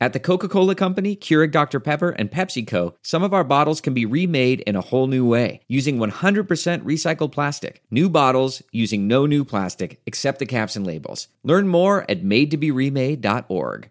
[0.00, 1.78] At the Coca Cola Company, Keurig Dr.
[1.78, 5.60] Pepper, and PepsiCo, some of our bottles can be remade in a whole new way
[5.68, 6.46] using 100%
[6.82, 7.80] recycled plastic.
[7.90, 11.28] New bottles using no new plastic except the caps and labels.
[11.44, 13.90] Learn more at madetoberemade.org.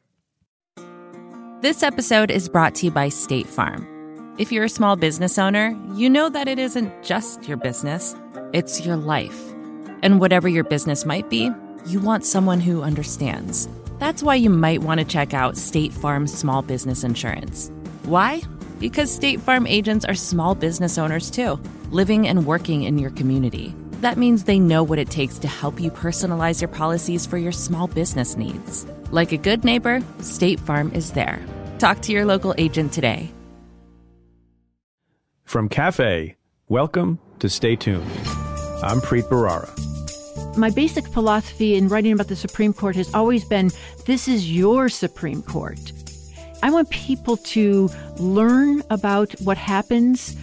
[1.61, 3.87] This episode is brought to you by State Farm.
[4.37, 8.13] If you're a small business owner, you know that it isn't just your business,
[8.51, 9.53] it's your life.
[10.01, 11.49] And whatever your business might be,
[11.85, 13.69] you want someone who understands.
[13.99, 17.71] That's why you might want to check out State Farm Small Business Insurance.
[18.03, 18.41] Why?
[18.79, 21.59] Because State Farm agents are small business owners too,
[21.91, 23.73] living and working in your community.
[24.01, 27.53] That means they know what it takes to help you personalize your policies for your
[27.53, 28.85] small business needs.
[29.11, 31.39] Like a good neighbor, State Farm is there.
[31.79, 33.31] Talk to your local agent today.
[35.45, 36.35] From Cafe,
[36.67, 38.09] welcome to Stay Tuned.
[38.81, 39.92] I'm Preet Bharara.
[40.55, 43.71] My basic philosophy in writing about the Supreme Court has always been
[44.05, 45.91] this is your Supreme Court.
[46.61, 50.37] I want people to learn about what happens.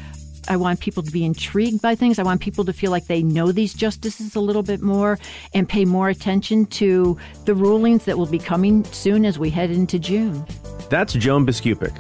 [0.49, 2.19] I want people to be intrigued by things.
[2.19, 5.17] I want people to feel like they know these justices a little bit more
[5.55, 9.71] and pay more attention to the rulings that will be coming soon as we head
[9.71, 10.45] into June.
[10.89, 11.97] That's Joan Biskupic.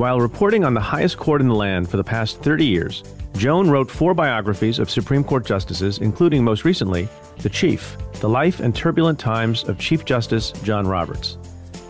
[0.00, 3.04] While reporting on the highest court in the land for the past 30 years,
[3.36, 7.06] Joan wrote four biographies of Supreme Court justices, including most recently,
[7.40, 11.36] The Chief The Life and Turbulent Times of Chief Justice John Roberts.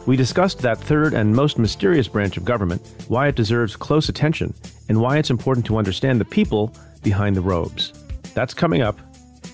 [0.07, 4.55] We discussed that third and most mysterious branch of government, why it deserves close attention,
[4.89, 6.75] and why it's important to understand the people
[7.05, 7.93] behind the robes.
[8.35, 8.99] That's coming up.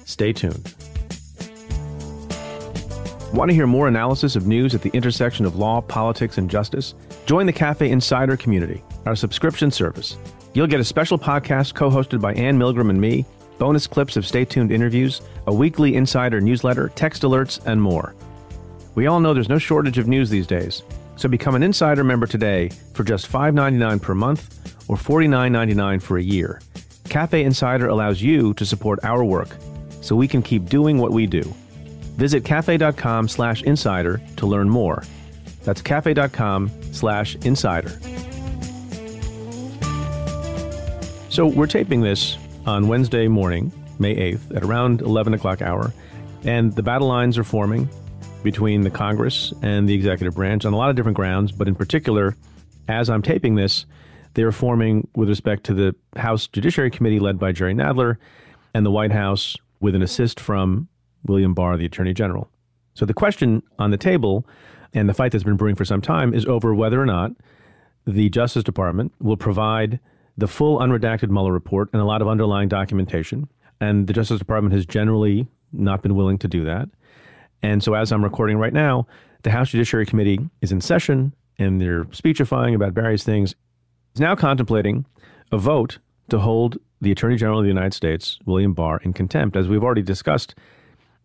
[0.07, 0.75] Stay tuned.
[3.35, 6.95] Want to hear more analysis of news at the intersection of law, politics, and justice?
[7.27, 10.17] Join the Cafe Insider community, our subscription service.
[10.55, 13.25] You'll get a special podcast co hosted by Anne Milgram and me,
[13.59, 18.15] bonus clips of Stay Tuned interviews, a weekly insider newsletter, text alerts, and more.
[18.95, 20.85] We all know there's no shortage of news these days,
[21.17, 26.23] so become an insider member today for just $5.99 per month or $49.99 for a
[26.23, 26.61] year.
[27.09, 29.49] Cafe Insider allows you to support our work
[30.01, 31.43] so we can keep doing what we do.
[32.17, 35.03] Visit cafe.com slash insider to learn more.
[35.67, 37.91] That's cafe.com slash insider.
[41.29, 45.93] So we're taping this on Wednesday morning, May 8th, at around 11 o'clock hour,
[46.45, 47.91] and the battle lines are forming
[48.45, 51.75] between the Congress and the executive branch on a lot of different grounds, but in
[51.75, 52.37] particular,
[52.87, 53.87] as I'm taping this,
[54.35, 58.19] they are forming with respect to the House Judiciary Committee led by Jerry Nadler
[58.73, 60.87] and the White House with an assist from
[61.25, 62.49] William Barr, the Attorney General.
[62.95, 64.47] So the question on the table
[64.97, 67.33] and the fight that's been brewing for some time is over whether or not
[68.07, 70.01] the Justice Department will provide
[70.39, 73.49] the full unredacted Mueller report and a lot of underlying documentation.
[73.81, 76.89] And the Justice Department has generally not been willing to do that.
[77.63, 79.07] And so, as I'm recording right now,
[79.43, 83.55] the House Judiciary Committee is in session and they're speechifying about various things.
[84.13, 85.05] It's now contemplating
[85.53, 85.99] a vote
[86.31, 89.57] to hold the Attorney General of the United States, William Barr, in contempt.
[89.57, 90.55] As we've already discussed,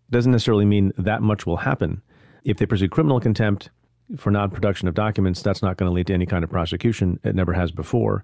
[0.09, 2.01] doesn't necessarily mean that much will happen.
[2.43, 3.69] If they pursue criminal contempt
[4.17, 7.19] for non production of documents, that's not going to lead to any kind of prosecution.
[7.23, 8.23] It never has before.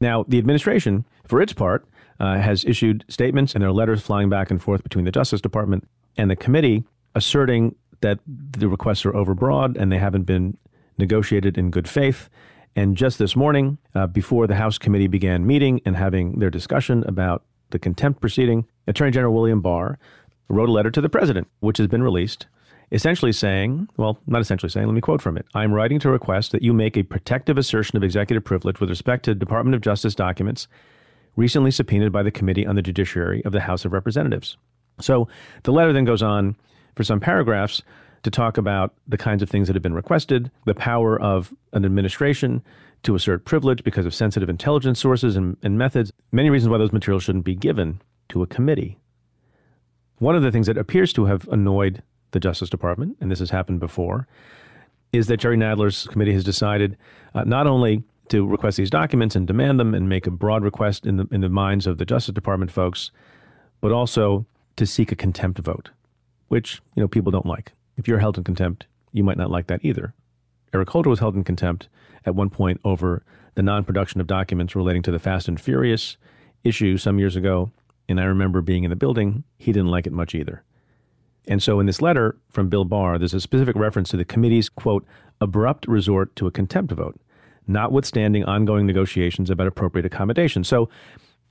[0.00, 1.86] Now, the administration, for its part,
[2.20, 5.40] uh, has issued statements and there are letters flying back and forth between the Justice
[5.40, 6.84] Department and the committee
[7.14, 10.56] asserting that the requests are overbroad and they haven't been
[10.98, 12.28] negotiated in good faith.
[12.76, 17.04] And just this morning, uh, before the House committee began meeting and having their discussion
[17.06, 19.98] about the contempt proceeding, Attorney General William Barr
[20.48, 22.46] wrote a letter to the president, which has been released,
[22.92, 25.46] essentially saying, well, not essentially saying, let me quote from it.
[25.54, 29.24] I'm writing to request that you make a protective assertion of executive privilege with respect
[29.24, 30.68] to Department of Justice documents
[31.36, 34.56] recently subpoenaed by the Committee on the Judiciary of the House of Representatives.
[35.00, 35.28] So
[35.64, 36.56] the letter then goes on
[36.94, 37.82] for some paragraphs
[38.22, 41.84] to talk about the kinds of things that have been requested, the power of an
[41.84, 42.62] administration
[43.02, 46.92] to assert privilege because of sensitive intelligence sources and, and methods, many reasons why those
[46.92, 48.98] materials shouldn't be given to a committee.
[50.18, 52.02] One of the things that appears to have annoyed
[52.34, 54.28] the Justice Department, and this has happened before,
[55.12, 56.98] is that Jerry Nadler's committee has decided
[57.34, 61.06] uh, not only to request these documents and demand them and make a broad request
[61.06, 63.10] in the in the minds of the Justice Department folks,
[63.80, 64.44] but also
[64.76, 65.90] to seek a contempt vote,
[66.48, 67.72] which you know people don't like.
[67.96, 70.12] If you're held in contempt, you might not like that either.
[70.74, 71.88] Eric Holder was held in contempt
[72.26, 73.22] at one point over
[73.54, 76.16] the non-production of documents relating to the Fast and Furious
[76.64, 77.70] issue some years ago,
[78.08, 79.44] and I remember being in the building.
[79.58, 80.64] He didn't like it much either.
[81.46, 84.68] And so in this letter from Bill Barr, there's a specific reference to the committee's,
[84.68, 85.04] quote,
[85.40, 87.20] abrupt resort to a contempt vote,
[87.66, 90.64] notwithstanding ongoing negotiations about appropriate accommodation.
[90.64, 90.88] So,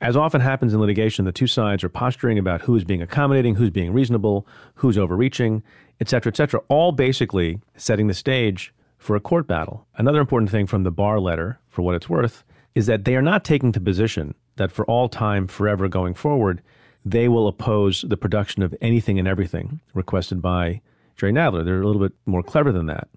[0.02, 3.70] as often happens in litigation, the two sides are posturing about who's being accommodating, who's
[3.70, 4.46] being reasonable,
[4.76, 5.64] who's overreaching,
[6.02, 9.86] et cetera, et cetera, all basically setting the stage for a court battle.
[9.96, 12.44] Another important thing from the Barr letter, for what it's worth,
[12.76, 16.62] is that they are not taking the position that for all time, forever going forward,
[17.06, 20.82] they will oppose the production of anything and everything requested by
[21.16, 21.66] Jerry Nadler.
[21.66, 23.08] They're a little bit more clever than that.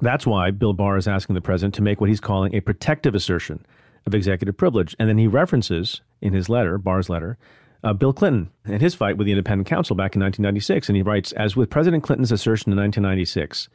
[0.00, 3.14] That's why Bill Barr is asking the president to make what he's calling a protective
[3.14, 3.64] assertion
[4.06, 4.94] of executive privilege.
[4.98, 7.38] And then he references in his letter, Barr's letter,
[7.82, 10.88] uh, Bill Clinton and his fight with the independent counsel back in 1996.
[10.88, 13.68] And he writes As with President Clinton's assertion in 1996,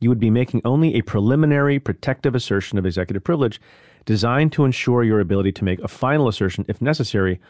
[0.00, 3.60] you would be making only a preliminary protective assertion of executive privilege
[4.04, 7.40] designed to ensure your ability to make a final assertion, if necessary,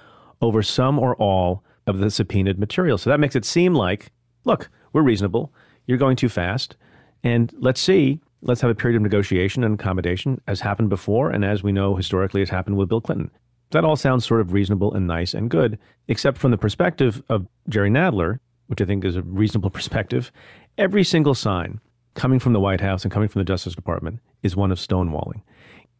[0.43, 2.99] over some or all of the subpoenaed material.
[2.99, 4.11] So that makes it seem like,
[4.45, 5.53] look, we're reasonable.
[5.87, 6.77] You're going too fast.
[7.25, 11.45] And let's see, let's have a period of negotiation and accommodation, as happened before, and
[11.45, 13.31] as we know historically has happened with Bill Clinton.
[13.71, 15.79] That all sounds sort of reasonable and nice and good,
[16.09, 20.31] except from the perspective of Jerry Nadler, which I think is a reasonable perspective.
[20.77, 21.81] Every single sign
[22.15, 25.43] coming from the White House and coming from the Justice Department is one of stonewalling.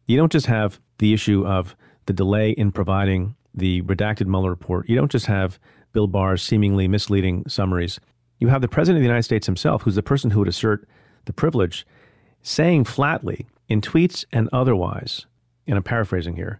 [0.05, 1.75] You don't just have the issue of
[2.05, 4.89] the delay in providing the redacted Mueller report.
[4.89, 5.59] You don't just have
[5.93, 7.99] Bill Barr's seemingly misleading summaries.
[8.39, 10.87] You have the President of the United States himself, who's the person who would assert
[11.25, 11.85] the privilege,
[12.41, 15.25] saying flatly in tweets and otherwise,
[15.67, 16.59] and I'm paraphrasing here,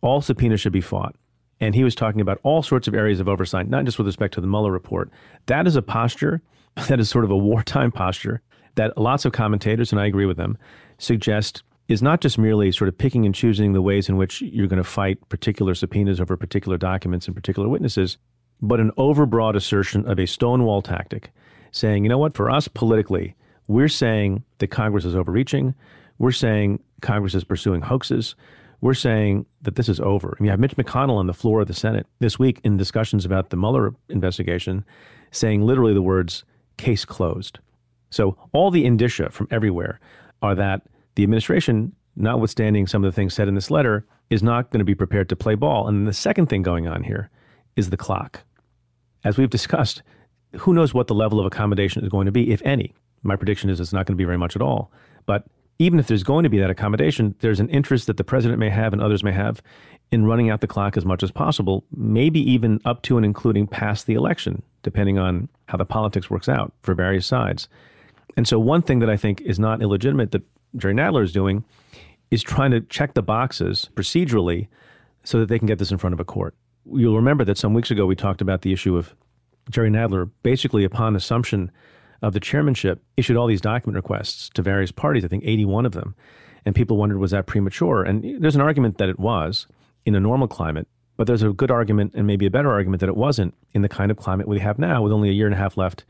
[0.00, 1.14] all subpoenas should be fought.
[1.60, 4.32] And he was talking about all sorts of areas of oversight, not just with respect
[4.34, 5.10] to the Mueller report.
[5.46, 6.40] That is a posture
[6.88, 8.40] that is sort of a wartime posture
[8.76, 10.56] that lots of commentators, and I agree with them,
[10.98, 14.68] suggest is not just merely sort of picking and choosing the ways in which you're
[14.68, 18.16] going to fight particular subpoenas over particular documents and particular witnesses,
[18.62, 21.30] but an overbroad assertion of a stonewall tactic,
[21.72, 23.34] saying, you know what, for us politically,
[23.66, 25.74] we're saying that Congress is overreaching.
[26.18, 28.36] We're saying Congress is pursuing hoaxes.
[28.80, 30.34] We're saying that this is over.
[30.38, 33.24] And you have Mitch McConnell on the floor of the Senate this week in discussions
[33.24, 34.84] about the Mueller investigation
[35.32, 36.44] saying literally the words,
[36.76, 37.58] case closed.
[38.10, 39.98] So all the indicia from everywhere
[40.42, 40.82] are that
[41.14, 44.84] the administration, notwithstanding some of the things said in this letter, is not going to
[44.84, 45.88] be prepared to play ball.
[45.88, 47.30] And the second thing going on here
[47.76, 48.44] is the clock.
[49.24, 50.02] As we've discussed,
[50.56, 52.94] who knows what the level of accommodation is going to be, if any.
[53.22, 54.90] My prediction is it's not going to be very much at all.
[55.26, 55.44] But
[55.78, 58.70] even if there's going to be that accommodation, there's an interest that the president may
[58.70, 59.62] have and others may have
[60.12, 63.66] in running out the clock as much as possible, maybe even up to and including
[63.66, 67.68] past the election, depending on how the politics works out for various sides.
[68.36, 70.42] And so, one thing that I think is not illegitimate that
[70.76, 71.64] Jerry Nadler is doing
[72.30, 74.68] is trying to check the boxes procedurally
[75.24, 76.54] so that they can get this in front of a court.
[76.92, 79.14] You'll remember that some weeks ago we talked about the issue of
[79.68, 81.70] Jerry Nadler basically upon assumption
[82.22, 85.92] of the chairmanship, issued all these document requests to various parties, I think 81 of
[85.92, 86.14] them.
[86.64, 88.02] And people wondered, was that premature?
[88.02, 89.66] And there's an argument that it was
[90.04, 93.08] in a normal climate, but there's a good argument and maybe a better argument that
[93.08, 95.54] it wasn't in the kind of climate we have now with only a year and
[95.54, 96.04] a half left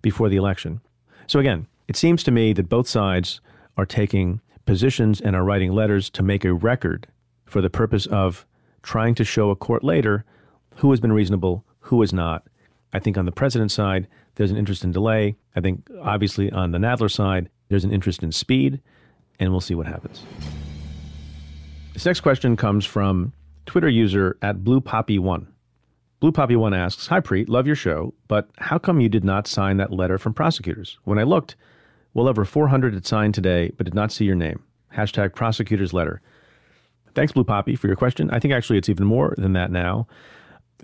[0.00, 0.80] before the election.
[1.26, 3.40] So again, it seems to me that both sides
[3.76, 7.06] are taking positions and are writing letters to make a record
[7.44, 8.46] for the purpose of
[8.82, 10.24] trying to show a court later
[10.76, 12.46] who has been reasonable, who has not.
[12.92, 15.36] I think on the president's side, there's an interest in delay.
[15.54, 18.80] I think obviously on the Nadler side, there's an interest in speed,
[19.38, 20.24] and we'll see what happens.
[21.92, 23.32] This next question comes from
[23.66, 25.48] Twitter user at Blue Poppy One.
[26.20, 29.46] Blue Poppy One asks, "Hi Preet, love your show, but how come you did not
[29.46, 30.98] sign that letter from prosecutors?
[31.04, 31.56] When I looked,
[32.14, 34.62] well over 400 had signed today, but did not see your name.
[34.94, 36.20] Hashtag prosecutors letter."
[37.14, 38.30] Thanks, Blue Poppy, for your question.
[38.30, 40.06] I think actually it's even more than that now.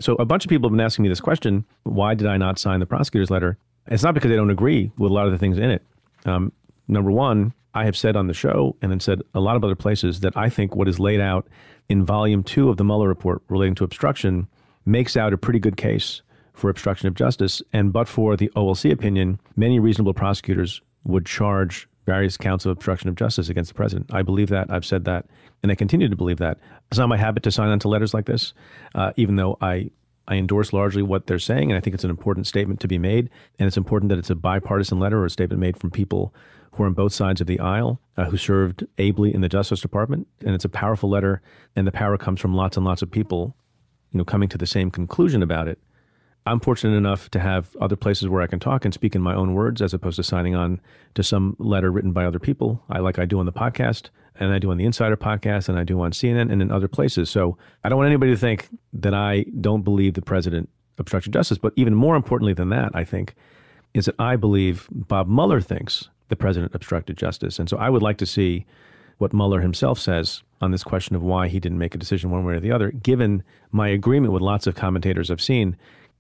[0.01, 2.59] So a bunch of people have been asking me this question: Why did I not
[2.59, 3.59] sign the prosecutor's letter?
[3.87, 5.83] It's not because I don't agree with a lot of the things in it.
[6.25, 6.53] Um,
[6.89, 9.77] number one, I have said on the show and then said a lot of other
[9.77, 11.47] places that I think what is laid out
[11.89, 14.49] in volume two of the Mueller report relating to obstruction
[14.85, 16.23] makes out a pretty good case
[16.55, 17.63] for obstruction of justice.
[17.73, 23.09] And but for the OLC opinion, many reasonable prosecutors would charge various counts of obstruction
[23.09, 24.13] of justice against the president.
[24.13, 24.71] I believe that.
[24.71, 25.27] I've said that
[25.63, 26.59] and I continue to believe that.
[26.91, 28.55] It's not my habit to sign on to letters like this,
[28.95, 29.91] uh, even though I
[30.29, 32.99] I endorse largely what they're saying, and I think it's an important statement to be
[32.99, 33.31] made.
[33.61, 36.35] And it's important that it's a bipartisan letter or a statement made from people
[36.73, 39.81] who are on both sides of the aisle, uh, who served ably in the Justice
[39.81, 40.27] Department.
[40.45, 41.43] And it's a powerful letter,
[41.77, 43.57] and the power comes from lots and lots of people,
[44.11, 45.79] you know, coming to the same conclusion about it.
[46.47, 49.35] I'm fortunate enough to have other places where I can talk and speak in my
[49.35, 50.81] own words as opposed to signing on
[51.15, 52.83] to some letter written by other people.
[52.89, 55.79] I like I do on the podcast and I do on the Insider podcast, and
[55.79, 57.31] I do on CNN and in other places.
[57.31, 61.59] So I don't want anybody to think that I don't believe the president obstructed justice.
[61.59, 63.35] But even more importantly than that, I think,
[63.95, 67.59] is that I believe Bob Mueller thinks the president obstructed justice.
[67.59, 68.67] And so I would like to see
[69.19, 72.45] what Mueller himself says on this question of why he didn't make a decision one
[72.45, 75.77] way or the other, given my agreement with lots of commentators I've seen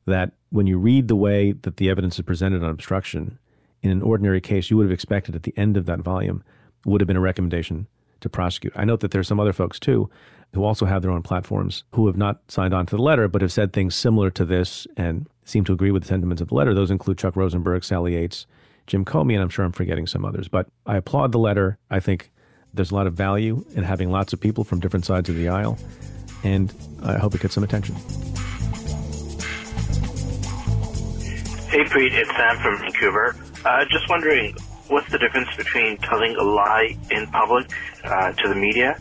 [0.06, 3.38] that when you read the way that the evidence is presented on obstruction,
[3.82, 6.42] in an ordinary case, you would have expected at the end of that volume
[6.84, 7.86] would have been a recommendation
[8.20, 8.72] to prosecute.
[8.76, 10.08] I note that there's some other folks too
[10.54, 13.42] who also have their own platforms who have not signed on to the letter but
[13.42, 16.54] have said things similar to this and seem to agree with the sentiments of the
[16.54, 16.72] letter.
[16.72, 18.46] Those include Chuck Rosenberg, Sally Yates,
[18.86, 20.48] Jim Comey, and I'm sure I'm forgetting some others.
[20.48, 21.78] But I applaud the letter.
[21.90, 22.30] I think
[22.72, 25.48] there's a lot of value in having lots of people from different sides of the
[25.48, 25.78] aisle,
[26.44, 26.72] and
[27.02, 27.96] I hope it gets some attention.
[31.68, 33.35] Hey, Preet, it's Sam from Vancouver.
[33.64, 34.54] Uh, just wondering,
[34.87, 37.68] what's the difference between telling a lie in public
[38.04, 38.96] uh, to the media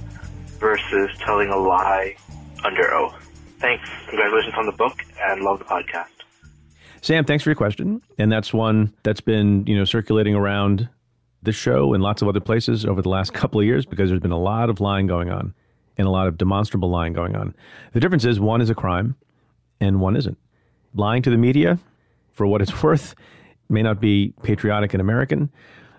[0.59, 2.15] versus telling a lie
[2.63, 3.13] under oath?
[3.59, 3.87] Thanks.
[4.09, 6.07] Congratulations on the book and love the podcast.
[7.01, 8.01] Sam, thanks for your question.
[8.17, 10.89] And that's one that's been, you know, circulating around
[11.43, 14.21] this show and lots of other places over the last couple of years because there's
[14.21, 15.53] been a lot of lying going on
[15.99, 17.53] and a lot of demonstrable lying going on.
[17.93, 19.15] The difference is one is a crime
[19.79, 20.39] and one isn't.
[20.95, 21.77] Lying to the media,
[22.35, 23.15] for what it's worth,
[23.69, 25.49] may not be patriotic and American,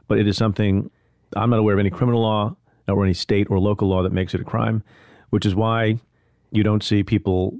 [0.08, 0.90] but it is something
[1.34, 2.56] I'm not aware of any criminal law
[2.88, 4.82] or any state or local law that makes it a crime,
[5.30, 5.98] which is why
[6.52, 7.58] you don't see people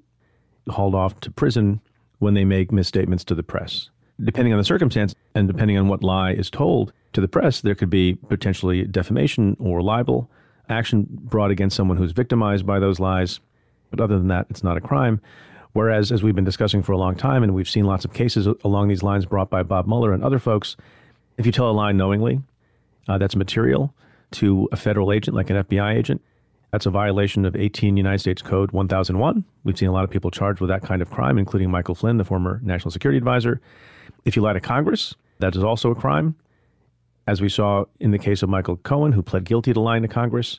[0.69, 1.81] hauled off to prison
[2.19, 3.91] when they make misstatements to the press.
[4.23, 7.75] Depending on the circumstance and depending on what lie is told to the press, there
[7.75, 10.31] could be potentially defamation or libel
[10.69, 13.41] action brought against someone who's victimized by those lies.
[13.91, 15.21] But other than that, it's not a crime.
[15.77, 18.47] Whereas, as we've been discussing for a long time, and we've seen lots of cases
[18.65, 20.75] along these lines brought by Bob Mueller and other folks,
[21.37, 22.41] if you tell a lie knowingly,
[23.09, 23.95] uh, that's material
[24.31, 26.23] to a federal agent like an FBI agent.
[26.73, 29.45] That's a violation of 18 United States Code 1001.
[29.65, 32.17] We've seen a lot of people charged with that kind of crime, including Michael Flynn,
[32.17, 33.61] the former national security advisor.
[34.25, 36.37] If you lie to Congress, that is also a crime,
[37.27, 40.09] as we saw in the case of Michael Cohen, who pled guilty to lying to
[40.09, 40.59] Congress.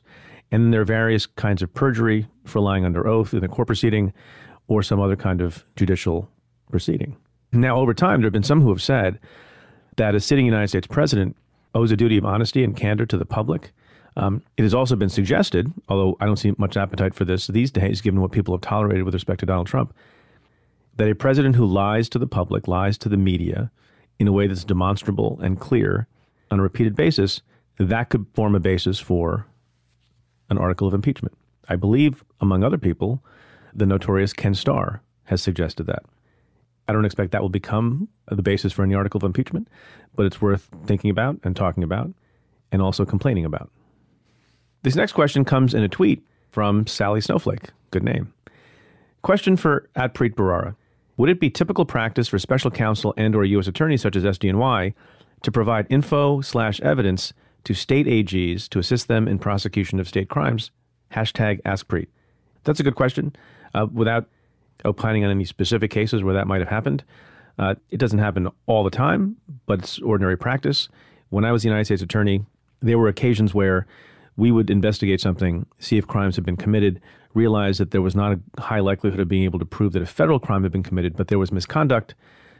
[0.52, 4.14] And there are various kinds of perjury for lying under oath in a court proceeding
[4.68, 6.30] or some other kind of judicial
[6.70, 7.16] proceeding.
[7.52, 9.20] Now, over time, there have been some who have said
[9.96, 11.36] that a sitting United States president
[11.74, 13.72] owes a duty of honesty and candor to the public.
[14.16, 17.72] Um, it has also been suggested, although I don't see much appetite for this these
[17.72, 19.94] days, given what people have tolerated with respect to Donald Trump,
[20.96, 23.72] that a president who lies to the public, lies to the media
[24.20, 26.08] in a way that's demonstrable and clear
[26.50, 27.42] on a repeated basis,
[27.78, 29.46] that could form a basis for
[30.50, 31.38] an article of impeachment.
[31.70, 33.24] I believe, among other people,
[33.78, 36.04] the notorious Ken Starr has suggested that.
[36.88, 39.68] I don't expect that will become the basis for any article of impeachment,
[40.16, 42.14] but it's worth thinking about and talking about
[42.72, 43.70] and also complaining about.
[44.84, 47.70] This next question comes in a tweet from Sally Snowflake.
[47.92, 48.34] Good name.
[49.22, 50.76] Question for Atpreet Bharara.
[51.18, 53.68] Would it be typical practice for special counsel and or U.S.
[53.68, 54.94] attorneys such as SDNY
[55.44, 60.30] to provide info slash evidence to state AGs to assist them in prosecution of state
[60.30, 60.72] crimes?
[61.12, 62.08] Hashtag AskPreet.
[62.64, 63.36] That's a good question.
[63.74, 64.28] Uh, without
[64.86, 67.04] opining on any specific cases where that might have happened,
[67.60, 70.90] uh, it doesn't happen all the time, but it's ordinary practice.
[71.30, 72.46] When I was the United States Attorney,
[72.82, 73.88] there were occasions where
[74.36, 77.02] we would investigate something, see if crimes had been committed,
[77.34, 80.06] realize that there was not a high likelihood of being able to prove that a
[80.06, 82.14] federal crime had been committed, but there was misconduct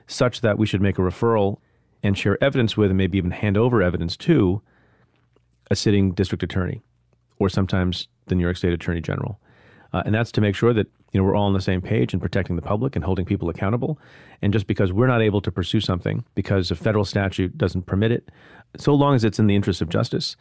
[0.08, 1.58] such that we should make a referral
[2.02, 4.62] and share evidence with and maybe even hand over evidence to
[5.70, 6.82] a sitting district attorney
[7.40, 9.40] or sometimes the New York State Attorney General.
[9.94, 12.14] Uh, and that's to make sure that you know we're all on the same page
[12.14, 14.00] in protecting the public and holding people accountable.
[14.42, 18.12] And just because we're not able to pursue something because a federal statute doesn't permit
[18.12, 18.30] it,
[18.78, 20.36] so long as it's in the interest of justice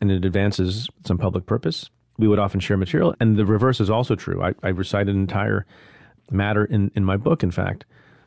[0.00, 3.14] and it advances some public purpose, we would often share material.
[3.20, 4.42] And the reverse is also true.
[4.42, 5.66] I, I recite an entire
[6.30, 7.84] matter in, in my book, in fact,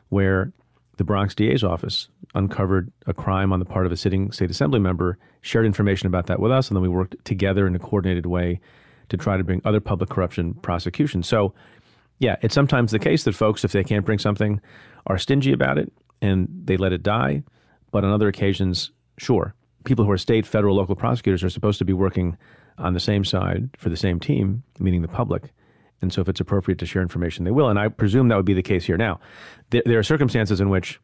[0.08, 0.52] where
[0.96, 4.80] the Bronx DA's office uncovered a crime on the part of a sitting state assembly
[4.80, 8.26] member, shared information about that with us, and then we worked together in a coordinated
[8.26, 8.60] way
[9.08, 11.28] to try to bring other public corruption prosecutions.
[11.28, 11.54] So,
[12.18, 14.60] yeah, it's sometimes the case that folks, if they can't bring something,
[15.06, 17.42] are stingy about it and they let it die.
[17.92, 21.84] But on other occasions, sure, people who are state, federal, local prosecutors are supposed to
[21.84, 22.36] be working
[22.78, 25.52] on the same side for the same team, meaning the public.
[26.02, 27.68] And so, if it's appropriate to share information, they will.
[27.68, 28.98] And I presume that would be the case here.
[28.98, 29.18] Now,
[29.70, 31.00] there, are circumstances in which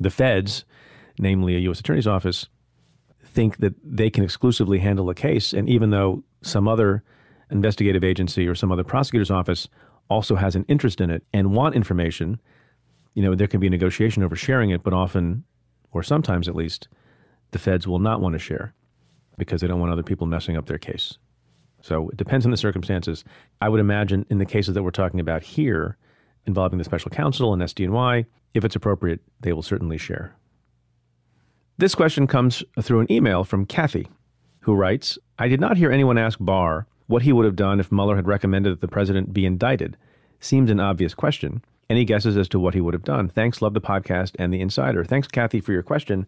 [0.00, 0.64] the feds,
[1.20, 1.78] namely a U.S.
[1.78, 2.48] Attorney's Office,
[3.24, 5.52] think that they can exclusively handle a case.
[5.52, 7.04] And even though some other
[7.50, 9.68] investigative agency or some other prosecutor's office
[10.10, 12.40] also has an interest in it and want information,
[13.14, 15.44] you know, there can be negotiation over sharing it, but often,
[15.90, 16.88] or sometimes at least,
[17.50, 18.74] the feds will not want to share
[19.36, 21.18] because they don't want other people messing up their case.
[21.80, 23.24] So it depends on the circumstances.
[23.60, 25.96] I would imagine in the cases that we're talking about here,
[26.46, 30.34] involving the special counsel and SDNY, if it's appropriate, they will certainly share.
[31.76, 34.08] This question comes through an email from Kathy,
[34.60, 37.90] who writes I did not hear anyone ask Barr what he would have done if
[37.90, 39.96] Mueller had recommended that the president be indicted.
[40.38, 41.64] Seemed an obvious question.
[41.90, 43.28] Any guesses as to what he would have done?
[43.28, 45.04] Thanks, love the podcast and the insider.
[45.04, 46.26] Thanks, Kathy, for your question.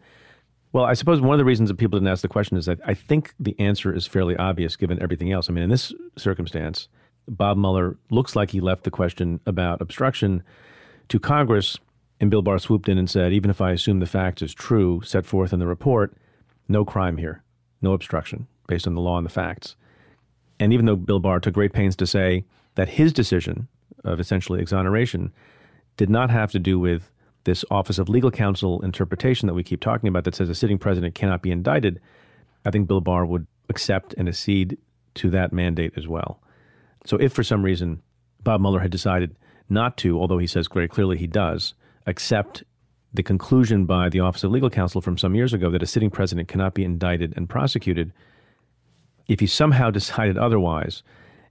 [0.72, 2.80] Well, I suppose one of the reasons that people didn't ask the question is that
[2.84, 5.50] I think the answer is fairly obvious given everything else.
[5.50, 6.88] I mean, in this circumstance,
[7.28, 10.42] Bob Mueller looks like he left the question about obstruction
[11.08, 11.76] to Congress,
[12.20, 15.02] and Bill Barr swooped in and said, even if I assume the fact is true,
[15.02, 16.16] set forth in the report,
[16.68, 17.42] no crime here,
[17.82, 19.75] no obstruction based on the law and the facts.
[20.60, 22.44] And even though Bill Barr took great pains to say
[22.76, 23.66] that his decision
[24.04, 25.32] of essentially exoneration
[25.96, 27.10] did not have to do with
[27.44, 30.78] this Office of Legal Counsel interpretation that we keep talking about that says a sitting
[30.78, 32.00] president cannot be indicted,
[32.64, 34.76] I think Bill Barr would accept and accede
[35.14, 36.42] to that mandate as well.
[37.06, 38.02] So if for some reason
[38.44, 39.36] Bob Mueller had decided
[39.70, 41.74] not to, although he says very clearly he does,
[42.06, 42.62] accept
[43.12, 46.10] the conclusion by the Office of Legal Counsel from some years ago that a sitting
[46.10, 48.12] president cannot be indicted and prosecuted,
[49.30, 51.04] if he somehow decided otherwise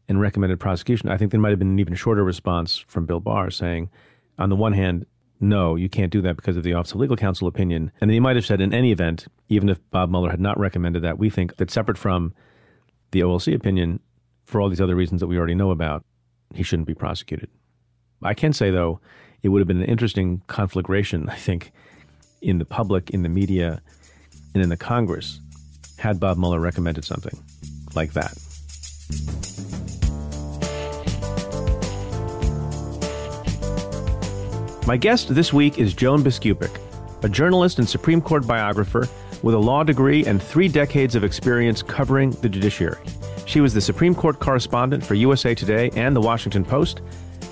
[0.10, 3.22] and recommended prosecution, I think there might have been an even shorter response from Bill
[3.22, 3.90] Barr saying,
[4.38, 5.06] on the one hand,
[5.40, 7.90] no, you can't do that because of the Office of Legal Counsel opinion.
[8.02, 10.60] And then he might have said, in any event, even if Bob Mueller had not
[10.60, 12.34] recommended that, we think that separate from
[13.12, 14.02] the OLC opinion,
[14.44, 16.04] for all these other reasons that we already know about,
[16.54, 17.50] he shouldn't be prosecuted.
[18.22, 19.00] I can say, though,
[19.42, 21.72] it would have been an interesting conflagration, I think,
[22.42, 23.82] in the public, in the media,
[24.54, 25.40] and in the Congress
[25.98, 27.42] had Bob Mueller recommended something
[27.96, 28.38] like that.
[34.88, 36.80] My guest this week is Joan Biskupic,
[37.24, 39.08] a journalist and Supreme Court biographer
[39.44, 42.98] with a law degree and three decades of experience covering the judiciary.
[43.46, 47.02] She was the Supreme Court correspondent for USA Today and The Washington Post,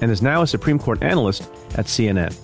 [0.01, 1.43] and is now a Supreme Court analyst
[1.75, 2.35] at CNN.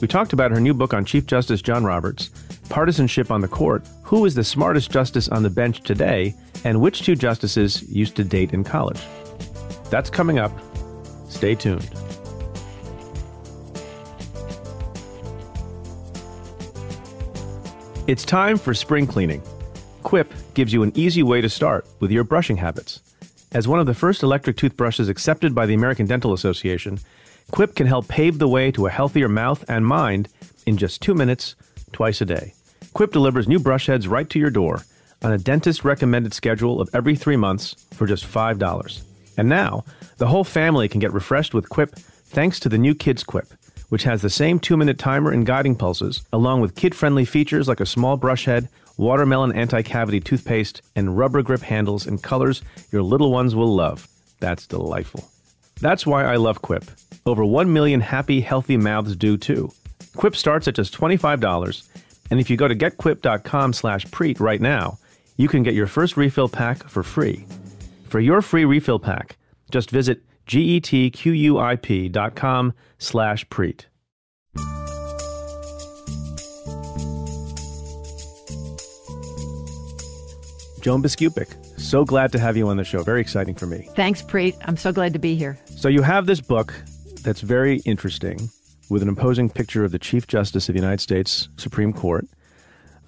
[0.00, 2.30] We talked about her new book on Chief Justice John Roberts,
[2.68, 7.02] partisanship on the court, who is the smartest justice on the bench today, and which
[7.02, 9.00] two justices used to date in college.
[9.90, 10.52] That's coming up.
[11.28, 11.90] Stay tuned.
[18.06, 19.42] It's time for spring cleaning.
[20.02, 23.00] Quip gives you an easy way to start with your brushing habits.
[23.52, 26.98] As one of the first electric toothbrushes accepted by the American Dental Association,
[27.50, 30.28] Quip can help pave the way to a healthier mouth and mind
[30.66, 31.54] in just two minutes,
[31.92, 32.54] twice a day.
[32.92, 34.82] Quip delivers new brush heads right to your door
[35.22, 39.02] on a dentist recommended schedule of every three months for just $5.
[39.36, 39.84] And now,
[40.18, 43.52] the whole family can get refreshed with Quip thanks to the new Kids Quip
[43.92, 47.68] which has the same two minute timer and guiding pulses, along with kid friendly features
[47.68, 52.62] like a small brush head, watermelon anti cavity toothpaste, and rubber grip handles in colors
[52.90, 54.08] your little ones will love.
[54.40, 55.28] That's delightful.
[55.82, 56.90] That's why I love Quip.
[57.26, 59.70] Over 1 million happy, healthy mouths do too.
[60.16, 61.86] Quip starts at just $25,
[62.30, 64.96] and if you go to getquip.com slash preet right now,
[65.42, 67.44] you can get your first refill pack for free.
[68.04, 69.36] For your free refill pack,
[69.72, 71.24] just visit getquip.com
[72.98, 73.86] slash preet.
[80.80, 83.02] Joan Biskupic, so glad to have you on the show.
[83.02, 83.88] Very exciting for me.
[83.96, 84.56] Thanks, Preet.
[84.64, 85.58] I'm so glad to be here.
[85.66, 86.72] So you have this book
[87.22, 88.48] that's very interesting
[88.90, 92.26] with an imposing picture of the Chief Justice of the United States Supreme Court.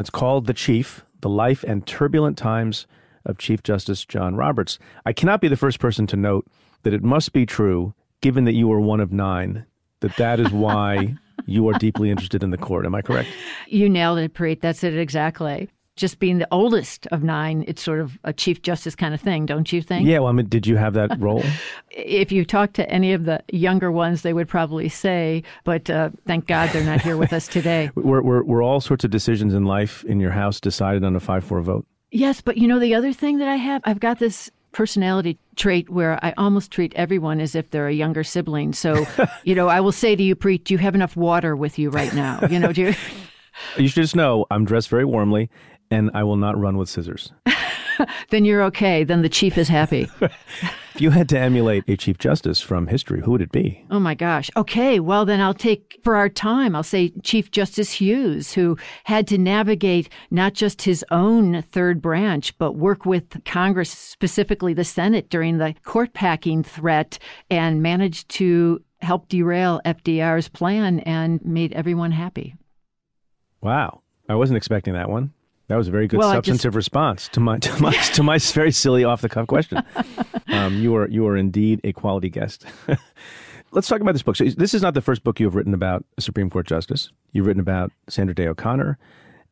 [0.00, 2.86] It's called The Chief, The Life and Turbulent Times
[3.24, 4.78] of Chief Justice John Roberts.
[5.06, 6.46] I cannot be the first person to note
[6.82, 9.64] that it must be true, given that you are one of nine,
[10.00, 12.84] that that is why you are deeply interested in the court.
[12.84, 13.30] Am I correct?
[13.68, 14.60] You nailed it, Preet.
[14.60, 15.70] That's it exactly.
[15.96, 19.46] Just being the oldest of nine, it's sort of a Chief Justice kind of thing,
[19.46, 20.08] don't you think?
[20.08, 21.44] Yeah, well, I mean, did you have that role?
[21.90, 26.10] if you talk to any of the younger ones, they would probably say, but uh,
[26.26, 27.90] thank God they're not here with us today.
[27.94, 31.20] Were, were, were all sorts of decisions in life in your house decided on a
[31.20, 31.86] 5 4 vote?
[32.10, 35.88] Yes, but you know, the other thing that I have, I've got this personality trait
[35.88, 38.72] where I almost treat everyone as if they're a younger sibling.
[38.72, 39.06] So,
[39.44, 41.90] you know, I will say to you, Preet, do you have enough water with you
[41.90, 42.40] right now?
[42.50, 42.94] You know, do you?
[43.76, 45.48] You should just know I'm dressed very warmly
[45.94, 47.32] and I will not run with scissors.
[48.30, 49.04] then you're okay.
[49.04, 50.08] Then the chief is happy.
[50.20, 53.84] if you had to emulate a chief justice from history, who would it be?
[53.90, 54.50] Oh my gosh.
[54.56, 54.98] Okay.
[54.98, 59.38] Well, then I'll take for our time, I'll say Chief Justice Hughes, who had to
[59.38, 65.58] navigate not just his own third branch, but work with Congress, specifically the Senate, during
[65.58, 67.18] the court packing threat
[67.50, 72.56] and managed to help derail FDR's plan and made everyone happy.
[73.60, 74.00] Wow.
[74.28, 75.32] I wasn't expecting that one.
[75.68, 76.76] That was a very good well, substantive just...
[76.76, 79.82] response to my to my, to my very silly off the cuff question.
[80.48, 82.66] Um, you are you are indeed a quality guest.
[83.72, 84.36] Let's talk about this book.
[84.36, 87.10] So this is not the first book you have written about a Supreme Court justice.
[87.32, 88.98] You've written about Sandra Day O'Connor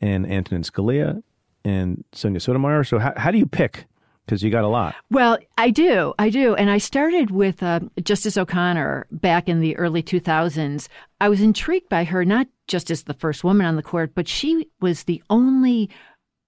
[0.01, 1.23] and Antonin Scalia
[1.65, 2.85] and Sonia Sotomayor.
[2.85, 3.87] So how, how do you pick?
[4.25, 4.95] Because you got a lot.
[5.11, 6.15] Well, I do.
[6.19, 6.55] I do.
[6.55, 10.89] And I started with uh, Justice O'Connor back in the early 2000s.
[11.21, 14.29] I was intrigued by her, not just as the first woman on the court, but
[14.29, 15.91] she was the only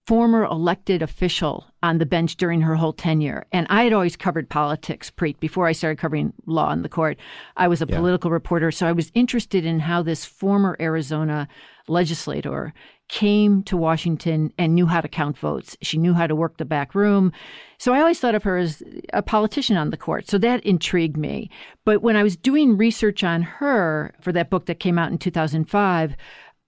[0.06, 3.46] former elected official on the bench during her whole tenure.
[3.52, 7.18] And I had always covered politics pre before I started covering law in the court.
[7.56, 7.96] I was a yeah.
[7.96, 11.48] political reporter, so I was interested in how this former Arizona
[11.88, 12.74] legislator
[13.08, 15.76] came to Washington and knew how to count votes.
[15.82, 17.32] She knew how to work the back room.
[17.78, 20.28] So I always thought of her as a politician on the court.
[20.28, 21.50] So that intrigued me.
[21.84, 25.18] But when I was doing research on her for that book that came out in
[25.18, 26.16] 2005,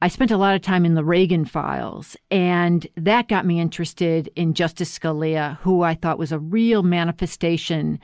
[0.02, 4.30] I spent a lot of time in the Reagan files, and that got me interested
[4.36, 7.98] in Justice Scalia, who I thought was a real manifestation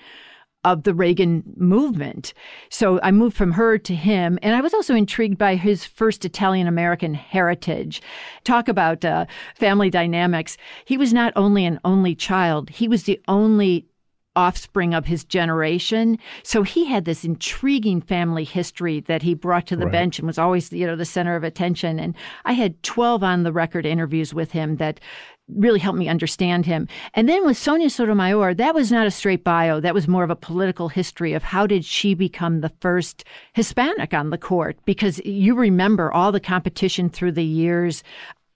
[0.65, 2.33] of the Reagan movement.
[2.71, 4.39] So I moved from her to him.
[4.43, 8.01] And I was also intrigued by his first Italian American heritage.
[8.45, 10.57] Talk about uh, family dynamics.
[10.85, 13.87] He was not only an only child, he was the only
[14.35, 16.19] offspring of his generation.
[16.43, 19.93] So he had this intriguing family history that he brought to the right.
[19.93, 21.99] bench and was always, you know, the center of attention.
[21.99, 25.01] And I had 12 on the record interviews with him that
[25.49, 26.89] really helped me understand him.
[27.15, 29.81] And then with Sonia Sotomayor, that was not a straight bio.
[29.81, 34.15] That was more of a political history of how did she become the first Hispanic
[34.15, 34.79] on the court?
[34.85, 38.03] Because you remember all the competition through the years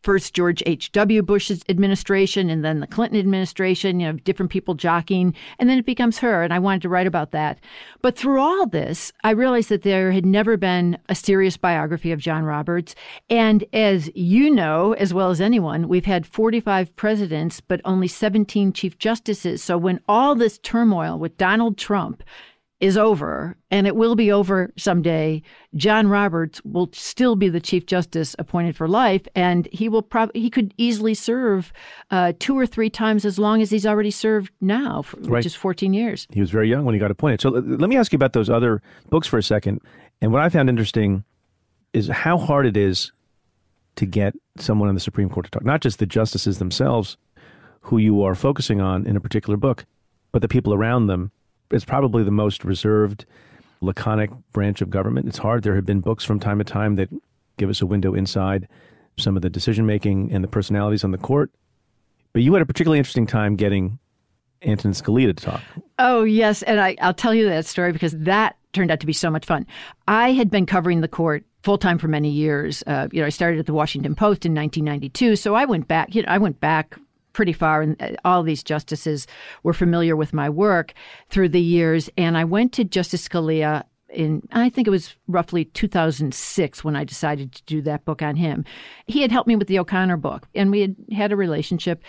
[0.06, 1.20] first George H.W.
[1.22, 5.84] Bush's administration and then the Clinton administration, you know, different people jockeying, and then it
[5.84, 6.44] becomes her.
[6.44, 7.58] And I wanted to write about that.
[8.02, 12.20] But through all this, I realized that there had never been a serious biography of
[12.20, 12.94] John Roberts.
[13.28, 18.72] And as you know, as well as anyone, we've had 45 presidents, but only 17
[18.74, 19.60] chief justices.
[19.60, 22.22] So when all this turmoil with Donald Trump
[22.80, 25.42] is over, and it will be over someday.
[25.74, 30.40] John Roberts will still be the Chief Justice appointed for life, and he will probably
[30.40, 31.72] he could easily serve
[32.10, 35.46] uh, two or three times as long as he's already served now, which right.
[35.46, 36.26] is 14 years.
[36.30, 37.40] He was very young when he got appointed.
[37.40, 39.80] So let me ask you about those other books for a second.
[40.20, 41.24] And what I found interesting
[41.92, 43.10] is how hard it is
[43.96, 47.16] to get someone on the Supreme Court to talk, not just the justices themselves,
[47.80, 49.86] who you are focusing on in a particular book,
[50.32, 51.30] but the people around them
[51.70, 53.24] it's probably the most reserved,
[53.80, 55.28] laconic branch of government.
[55.28, 55.62] It's hard.
[55.62, 57.08] There have been books from time to time that
[57.56, 58.68] give us a window inside
[59.18, 61.50] some of the decision making and the personalities on the court.
[62.32, 63.98] But you had a particularly interesting time getting
[64.62, 65.62] Antonin Scalia to talk.
[65.98, 66.62] Oh, yes.
[66.62, 69.46] And I, I'll tell you that story because that turned out to be so much
[69.46, 69.66] fun.
[70.06, 72.84] I had been covering the court full time for many years.
[72.86, 76.14] Uh, you know, I started at the Washington Post in 1992, so I went back.
[76.14, 76.98] You know, I went back
[77.36, 79.26] pretty far, and uh, all these justices
[79.62, 80.94] were familiar with my work
[81.28, 82.08] through the years.
[82.16, 83.84] And I went to Justice Scalia
[84.16, 88.36] in I think it was roughly 2006 when I decided to do that book on
[88.36, 88.64] him.
[89.06, 92.02] He had helped me with the O'Connor book, and we had had a relationship.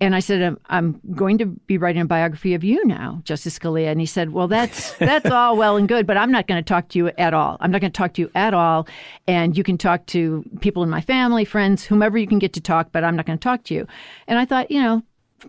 [0.00, 3.58] And I said, I'm, I'm going to be writing a biography of you now, Justice
[3.58, 3.86] Scalia.
[3.92, 6.68] And he said, Well, that's that's all well and good, but I'm not going to
[6.68, 7.56] talk to you at all.
[7.60, 8.86] I'm not going to talk to you at all.
[9.26, 12.60] And you can talk to people in my family, friends, whomever you can get to
[12.60, 13.86] talk, but I'm not going to talk to you.
[14.26, 15.02] And I thought, you know,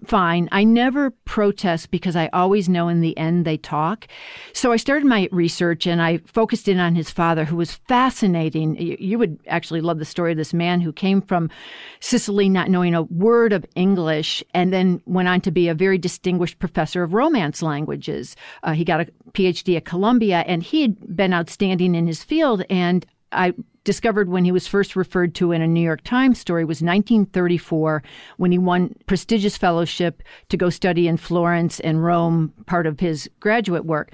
[0.05, 0.49] fine.
[0.51, 4.07] I never protest because I always know in the end they talk.
[4.53, 8.75] So I started my research and I focused in on his father, who was fascinating.
[8.75, 11.49] You would actually love the story of this man who came from
[11.99, 15.97] Sicily not knowing a word of English and then went on to be a very
[15.97, 18.35] distinguished professor of Romance languages.
[18.63, 22.63] Uh, he got a PhD at Columbia and he had been outstanding in his field.
[22.69, 23.53] And I
[23.85, 28.03] discovered when he was first referred to in a New York Times story was 1934
[28.37, 33.29] when he won prestigious fellowship to go study in Florence and Rome, part of his
[33.39, 34.11] graduate work.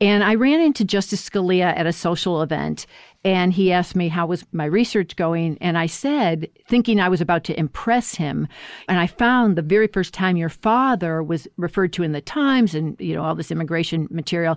[0.00, 2.86] And I ran into Justice Scalia at a social event,
[3.24, 7.20] and he asked me how was my research going, and I said, thinking I was
[7.20, 8.46] about to impress him,
[8.88, 12.76] and I found the very first time your father was referred to in the Times
[12.76, 14.56] and you know all this immigration material,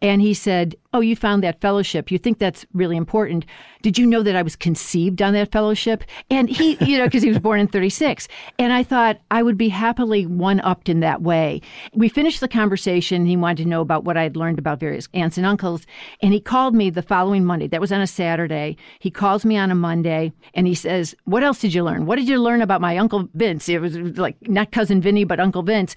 [0.00, 2.10] and he said, Oh, you found that fellowship.
[2.10, 3.44] You think that's really important.
[3.82, 6.02] Did you know that I was conceived on that fellowship?
[6.30, 8.26] And he, you know, because he was born in 36.
[8.58, 11.60] And I thought I would be happily one upped in that way.
[11.94, 13.26] We finished the conversation.
[13.26, 15.84] He wanted to know about what I had learned about various aunts and uncles.
[16.22, 17.66] And he called me the following Monday.
[17.66, 18.76] That was on a Saturday.
[19.00, 22.06] He calls me on a Monday and he says, What else did you learn?
[22.06, 23.68] What did you learn about my Uncle Vince?
[23.68, 25.94] It was like not cousin Vinny, but Uncle Vince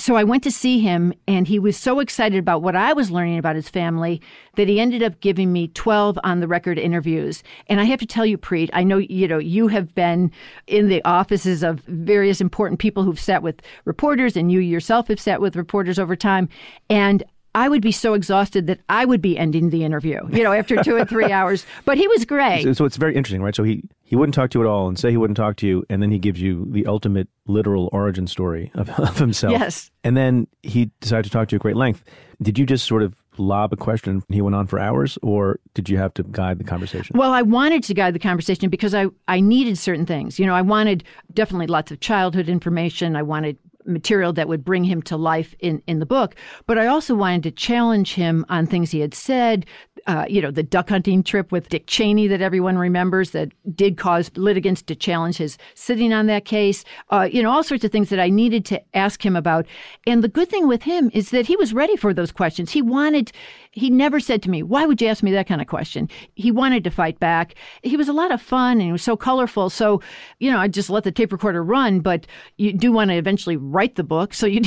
[0.00, 3.10] so I went to see him, and he was so excited about what I was
[3.10, 4.20] learning about his family
[4.56, 7.42] that he ended up giving me 12 on the record interviews.
[7.66, 10.32] And I have to tell you, Preet, I know you know you have been
[10.66, 15.20] in the offices of various important people who've sat with reporters, and you yourself have
[15.20, 16.48] sat with reporters over time.
[16.88, 17.22] And
[17.54, 20.82] I would be so exhausted that I would be ending the interview, you know, after
[20.82, 21.66] two or three hours.
[21.84, 22.62] But he was great.
[22.62, 23.54] So, so it's very interesting, right?
[23.54, 25.66] So he, he wouldn't talk to you at all and say he wouldn't talk to
[25.66, 25.84] you.
[25.90, 29.52] And then he gives you the ultimate literal origin story of, of himself.
[29.52, 29.90] Yes.
[30.04, 32.04] And then he decided to talk to you at great length.
[32.40, 35.58] Did you just sort of lob a question and he went on for hours or
[35.74, 37.18] did you have to guide the conversation?
[37.18, 40.38] Well, I wanted to guide the conversation because I, I needed certain things.
[40.38, 43.16] You know, I wanted definitely lots of childhood information.
[43.16, 43.56] I wanted
[43.90, 46.34] material that would bring him to life in, in the book.
[46.66, 49.66] But I also wanted to challenge him on things he had said.
[50.06, 53.98] Uh, you know, the duck hunting trip with Dick Cheney that everyone remembers that did
[53.98, 56.84] cause litigants to challenge his sitting on that case.
[57.10, 59.66] Uh, you know, all sorts of things that I needed to ask him about.
[60.06, 62.70] And the good thing with him is that he was ready for those questions.
[62.70, 63.32] He wanted,
[63.72, 66.08] he never said to me, Why would you ask me that kind of question?
[66.34, 67.54] He wanted to fight back.
[67.82, 69.70] He was a lot of fun and he was so colorful.
[69.70, 70.00] So,
[70.40, 72.26] you know, I just let the tape recorder run, but
[72.58, 74.34] you do want to eventually write the book.
[74.34, 74.60] So you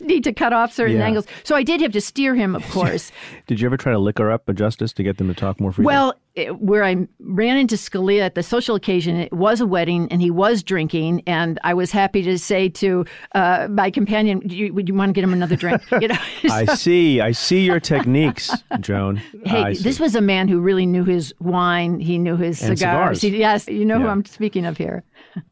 [0.00, 1.04] need to cut off certain Yeah.
[1.04, 1.26] angles.
[1.44, 3.12] So I did have to steer him, of course.
[3.46, 5.72] Did you ever try to liquor up a justice to get them to talk more
[5.72, 5.86] freely?
[5.86, 10.08] Well, it, where I ran into Scalia at the social occasion, it was a wedding,
[10.10, 14.72] and he was drinking, and I was happy to say to uh, my companion, you,
[14.72, 16.16] "Would you want to get him another drink?" You know.
[16.50, 17.20] I see.
[17.20, 19.16] I see your techniques, Joan.
[19.44, 19.82] Hey, I see.
[19.82, 21.98] this was a man who really knew his wine.
[22.00, 22.78] He knew his cigars.
[22.78, 23.22] cigars.
[23.22, 25.02] He- yes, you know who I'm speaking of here.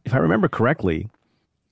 [0.04, 1.08] if I remember correctly,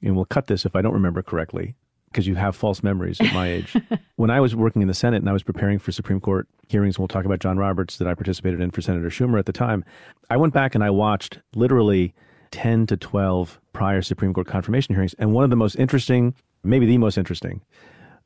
[0.03, 1.77] and we'll cut this if I don't remember correctly,
[2.15, 3.77] because you have false memories at my age.
[4.17, 6.95] when I was working in the Senate and I was preparing for Supreme Court hearings,
[6.95, 9.53] and we'll talk about John Roberts that I participated in for Senator Schumer at the
[9.53, 9.85] time,
[10.31, 12.15] I went back and I watched literally
[12.53, 15.15] 10 to 12 prior Supreme Court confirmation hearings.
[15.15, 17.63] And one of the most interesting, maybe the most interesting,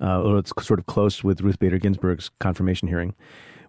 [0.03, 3.14] uh, or it's sort of close with Ruth Bader Ginsburg's confirmation hearing,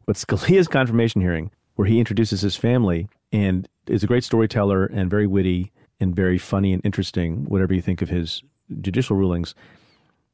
[0.06, 5.10] but Scalia's confirmation hearing, where he introduces his family and is a great storyteller and
[5.10, 8.44] very witty and very funny and interesting, whatever you think of his
[8.82, 9.56] judicial rulings.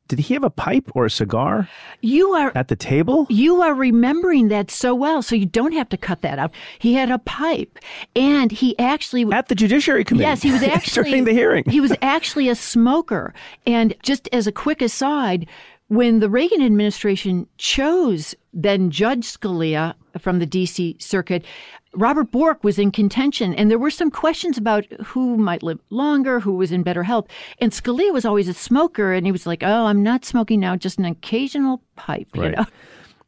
[0.08, 1.68] Did he have a pipe or a cigar
[2.02, 3.26] You are at the table?
[3.30, 6.54] You are remembering that so well, so you don't have to cut that out.
[6.78, 7.80] He had a pipe,
[8.16, 10.26] and he actually At the Judiciary Committee.
[10.26, 11.64] Yes, he was actually during the hearing.
[11.68, 13.34] he was actually a smoker.
[13.66, 15.48] And just as a quick aside,
[15.88, 20.98] when the Reagan administration chose then Judge Scalia from the D.C.
[21.00, 21.46] Circuit,
[21.94, 26.40] Robert Bork was in contention, and there were some questions about who might live longer,
[26.40, 27.28] who was in better health.
[27.60, 30.76] And Scalia was always a smoker, and he was like, "Oh, I'm not smoking now,
[30.76, 32.58] just an occasional pipe." You Right.
[32.58, 32.66] know.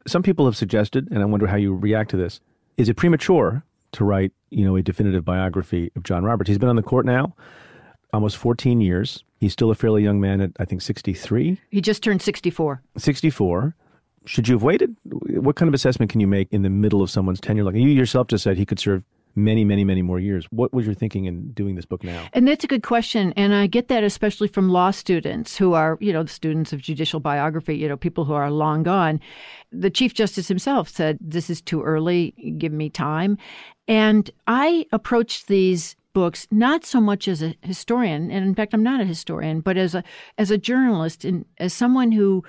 [0.06, 2.40] Some people have suggested, and I wonder how you react to this.
[2.76, 6.48] Is it premature to write, you know, a definitive biography of John Roberts?
[6.48, 7.34] He's been on the court now
[8.12, 9.22] almost 14 years.
[9.38, 12.80] He's still a fairly young man at, I think, 63, He just turned 64.
[12.96, 13.74] 64.
[14.28, 14.94] Should you have waited?
[15.04, 17.64] What kind of assessment can you make in the middle of someone's tenure?
[17.64, 19.02] Like you yourself just said, he could serve
[19.34, 20.46] many, many, many more years.
[20.50, 22.28] What was your thinking in doing this book now?
[22.34, 23.32] And that's a good question.
[23.36, 26.80] And I get that especially from law students who are, you know, the students of
[26.80, 29.20] judicial biography, you know, people who are long gone.
[29.72, 33.38] The Chief Justice himself said, This is too early, give me time.
[33.86, 38.82] And I approached these books not so much as a historian, and in fact I'm
[38.82, 40.02] not a historian, but as a
[40.36, 42.42] as a journalist and as someone who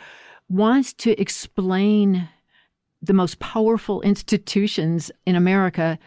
[0.49, 2.27] wants to explain
[3.01, 5.97] the most powerful institutions in America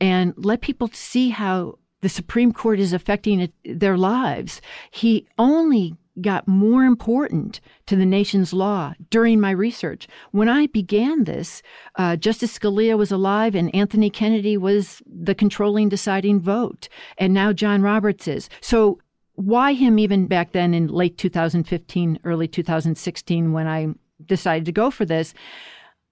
[0.00, 4.60] and let people see how the Supreme Court is affecting it, their lives.
[4.90, 10.08] He only got more important to the nation's law during my research.
[10.32, 11.62] When I began this,
[11.96, 16.88] uh, Justice Scalia was alive and Anthony Kennedy was the controlling deciding vote.
[17.18, 18.48] And now John Roberts is.
[18.60, 18.98] So
[19.40, 23.88] why him even back then in late 2015, early 2016, when I
[24.24, 25.34] decided to go for this?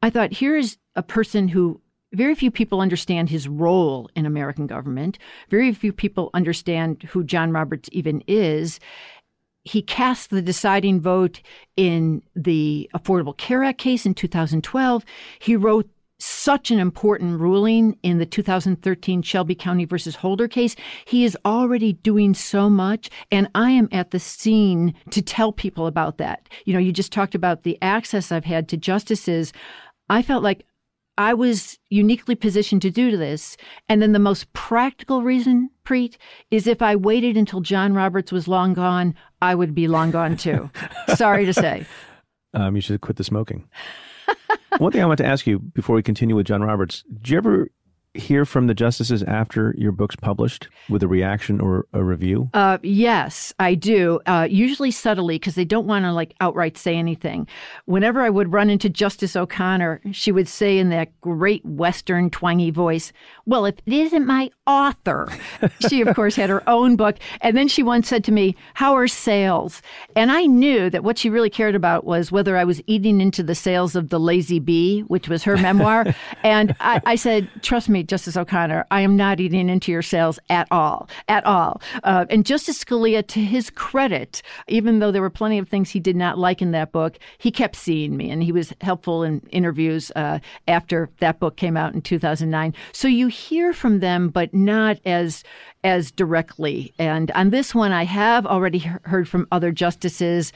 [0.02, 1.80] I thought, here's a person who
[2.12, 5.18] very few people understand his role in American government.
[5.50, 8.80] Very few people understand who John Roberts even is.
[9.64, 11.42] He cast the deciding vote
[11.76, 15.04] in the Affordable Care Act case in 2012.
[15.38, 20.74] He wrote such an important ruling in the 2013 Shelby County versus Holder case.
[21.04, 25.86] He is already doing so much, and I am at the scene to tell people
[25.86, 26.48] about that.
[26.64, 29.52] You know, you just talked about the access I've had to justices.
[30.08, 30.64] I felt like
[31.18, 33.56] I was uniquely positioned to do this.
[33.88, 36.16] And then the most practical reason, Preet,
[36.52, 40.36] is if I waited until John Roberts was long gone, I would be long gone
[40.36, 40.70] too.
[41.16, 41.86] Sorry to say.
[42.54, 43.68] Um, you should quit the smoking.
[44.78, 47.38] One thing I want to ask you before we continue with John Roberts: Did you
[47.38, 47.68] ever
[48.14, 52.50] hear from the justices after your book's published with a reaction or a review?
[52.54, 54.20] Uh, yes, I do.
[54.26, 57.46] Uh, usually subtly because they don't want to like outright say anything.
[57.84, 62.70] Whenever I would run into Justice O'Connor, she would say in that great Western twangy
[62.70, 63.12] voice,
[63.46, 65.28] "Well, if it isn't my author,"
[65.88, 68.94] she of course had her own book, and then she once said to me, "How
[68.94, 69.82] are sales?"
[70.16, 73.42] And I knew that what she really cared about was whether I was eating into
[73.42, 76.06] the sales of the Lazy B, which was her memoir.
[76.42, 80.38] and I, I said, "Trust me." Justice O'Connor, I am not eating into your sales
[80.48, 81.80] at all, at all.
[82.02, 86.00] Uh, and Justice Scalia, to his credit, even though there were plenty of things he
[86.00, 89.40] did not like in that book, he kept seeing me and he was helpful in
[89.50, 92.74] interviews uh, after that book came out in 2009.
[92.92, 95.44] So you hear from them, but not as
[95.84, 96.92] as directly.
[96.98, 100.52] And on this one, I have already heard from other justices,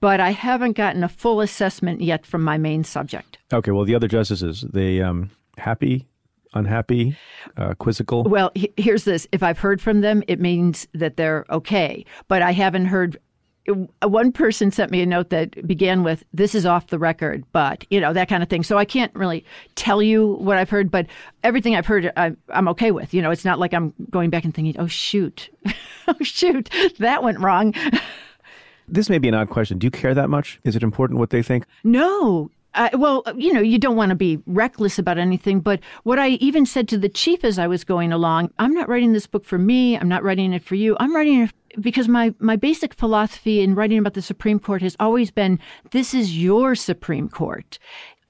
[0.00, 3.38] but I haven't gotten a full assessment yet from my main subject.
[3.52, 6.06] Okay, well, the other justices, they um, happy
[6.56, 7.16] unhappy,
[7.56, 8.24] uh, quizzical?
[8.24, 9.26] Well, he, here's this.
[9.32, 12.04] If I've heard from them, it means that they're okay.
[12.28, 13.18] But I haven't heard.
[14.04, 17.84] One person sent me a note that began with, This is off the record, but,
[17.90, 18.62] you know, that kind of thing.
[18.62, 21.06] So I can't really tell you what I've heard, but
[21.42, 23.12] everything I've heard, I, I'm okay with.
[23.12, 25.50] You know, it's not like I'm going back and thinking, Oh, shoot.
[26.08, 26.70] oh, shoot.
[27.00, 27.74] That went wrong.
[28.88, 29.78] This may be an odd question.
[29.78, 30.60] Do you care that much?
[30.64, 31.66] Is it important what they think?
[31.82, 36.18] No, uh, well, you know, you don't want to be reckless about anything, but what
[36.18, 39.26] I even said to the chief as I was going along, I'm not writing this
[39.26, 39.98] book for me.
[39.98, 40.96] I'm not writing it for you.
[41.00, 44.96] I'm writing it because my, my basic philosophy in writing about the Supreme Court has
[45.00, 45.58] always been
[45.90, 47.78] this is your Supreme Court.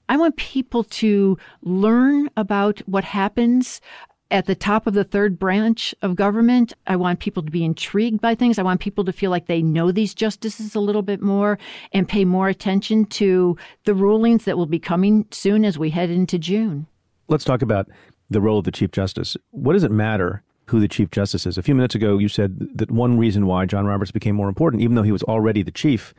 [0.08, 3.80] I want people to learn about what happens
[4.30, 6.72] at the top of the third branch of government.
[6.86, 8.58] I want people to be intrigued by things.
[8.58, 11.58] I want people to feel like they know these justices a little bit more
[11.92, 16.10] and pay more attention to the rulings that will be coming soon as we head
[16.10, 16.86] into June.
[17.28, 17.88] Let's talk about
[18.28, 19.36] the role of the Chief Justice.
[19.50, 21.56] What does it matter who the Chief Justice is?
[21.56, 24.82] A few minutes ago, you said that one reason why John Roberts became more important,
[24.82, 26.12] even though he was already the Chief,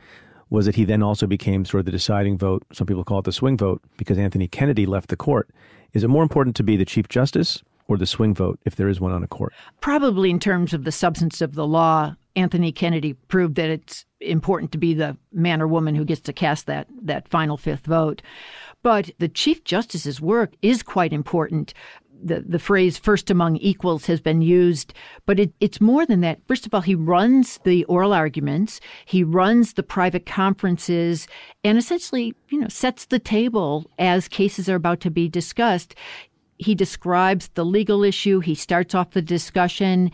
[0.48, 2.64] was that he then also became sort of the deciding vote.
[2.72, 5.50] Some people call it the swing vote because Anthony Kennedy left the court.
[5.92, 8.88] Is it more important to be the Chief Justice or the swing vote if there
[8.88, 9.52] is one on a court?
[9.80, 14.70] Probably in terms of the substance of the law, Anthony Kennedy proved that it's important
[14.72, 18.22] to be the man or woman who gets to cast that, that final fifth vote.
[18.82, 21.74] But the Chief Justice's work is quite important.
[22.20, 24.92] The, the phrase first among equals has been used,
[25.24, 26.40] but it, it's more than that.
[26.48, 31.28] First of all, he runs the oral arguments, he runs the private conferences,
[31.62, 35.94] and essentially, you know, sets the table as cases are about to be discussed
[36.58, 38.40] he describes the legal issue.
[38.40, 40.10] He starts off the discussion.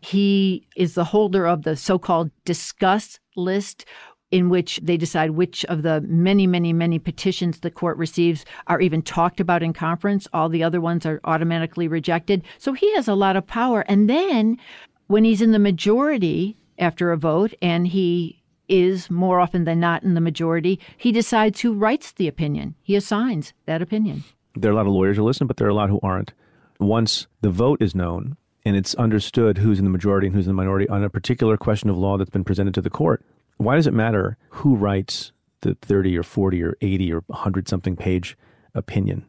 [0.00, 3.84] He is the holder of the so called discuss list,
[4.30, 8.80] in which they decide which of the many, many, many petitions the court receives are
[8.80, 10.26] even talked about in conference.
[10.32, 12.42] All the other ones are automatically rejected.
[12.58, 13.82] So he has a lot of power.
[13.82, 14.58] And then
[15.06, 20.02] when he's in the majority after a vote and he is more often than not
[20.02, 22.74] in the majority, he decides who writes the opinion.
[22.82, 24.24] He assigns that opinion.
[24.54, 26.32] There are a lot of lawyers who listen, but there are a lot who aren't.
[26.78, 30.50] Once the vote is known and it's understood who's in the majority and who's in
[30.50, 33.24] the minority on a particular question of law that's been presented to the court,
[33.58, 37.96] why does it matter who writes the 30 or 40 or 80 or 100 something
[37.96, 38.36] page
[38.74, 39.24] opinion?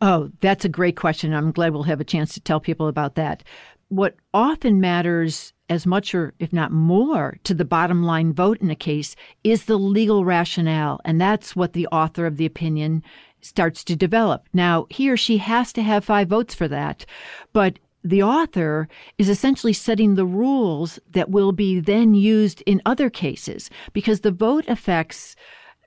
[0.00, 1.32] Oh, that's a great question.
[1.32, 3.44] I'm glad we'll have a chance to tell people about that.
[3.88, 8.70] What often matters as much or if not more to the bottom line vote in
[8.70, 11.00] a case is the legal rationale.
[11.04, 13.02] And that's what the author of the opinion
[13.42, 14.48] starts to develop.
[14.52, 17.04] Now, he or she has to have five votes for that,
[17.52, 23.10] but the author is essentially setting the rules that will be then used in other
[23.10, 25.36] cases because the vote affects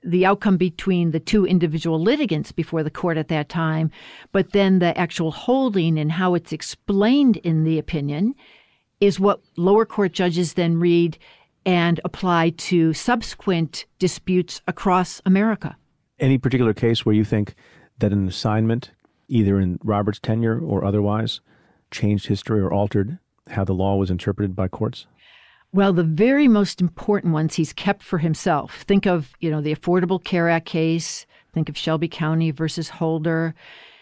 [0.02, 3.90] the outcome between the two individual litigants before the court at that time,
[4.32, 8.34] but then the actual holding and how it's explained in the opinion
[9.00, 11.18] is what lower court judges then read
[11.66, 15.76] and apply to subsequent disputes across America.
[16.18, 17.54] Any particular case where you think
[17.98, 18.90] that an assignment,
[19.28, 21.40] either in Robert's tenure or otherwise,
[21.90, 25.06] changed history or altered how the law was interpreted by courts?
[25.72, 28.84] Well, the very most important ones he's kept for himself.
[28.88, 31.26] Think of, you know, the Affordable Care Act case.
[31.52, 33.54] Think of Shelby County versus Holder.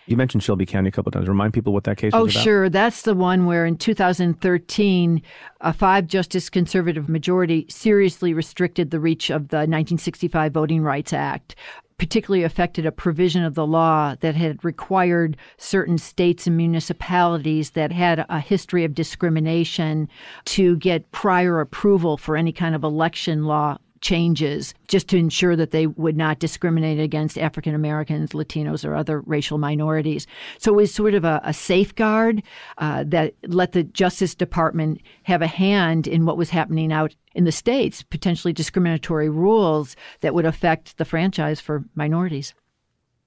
[0.06, 1.28] You mentioned Shelby County a couple of times.
[1.28, 2.36] Remind people what that case oh, was.
[2.36, 2.68] Oh, sure.
[2.68, 5.22] That's the one where in 2013,
[5.62, 11.56] a five justice conservative majority seriously restricted the reach of the 1965 Voting Rights Act
[12.04, 17.90] particularly affected a provision of the law that had required certain states and municipalities that
[17.90, 20.06] had a history of discrimination
[20.44, 25.70] to get prior approval for any kind of election law changes just to ensure that
[25.70, 30.26] they would not discriminate against African Americans, Latinos, or other racial minorities.
[30.58, 32.42] So it was sort of a, a safeguard
[32.76, 37.44] uh, that let the Justice Department have a hand in what was happening out in
[37.44, 42.54] the states, potentially discriminatory rules that would affect the franchise for minorities.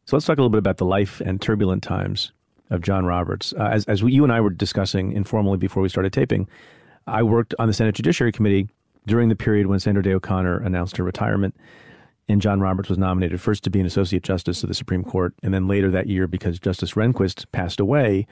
[0.05, 2.31] So let's talk a little bit about the life and turbulent times
[2.69, 3.53] of John Roberts.
[3.57, 6.47] Uh, as, as we, you and I were discussing informally before we started taping,
[7.05, 8.69] I worked on the Senate Judiciary Committee
[9.05, 11.55] during the period when Sandra Day O'Connor announced her retirement.
[12.29, 15.33] And John Roberts was nominated first to be an Associate Justice of the Supreme Court,
[15.43, 18.27] and then later that year, because Justice Rehnquist passed away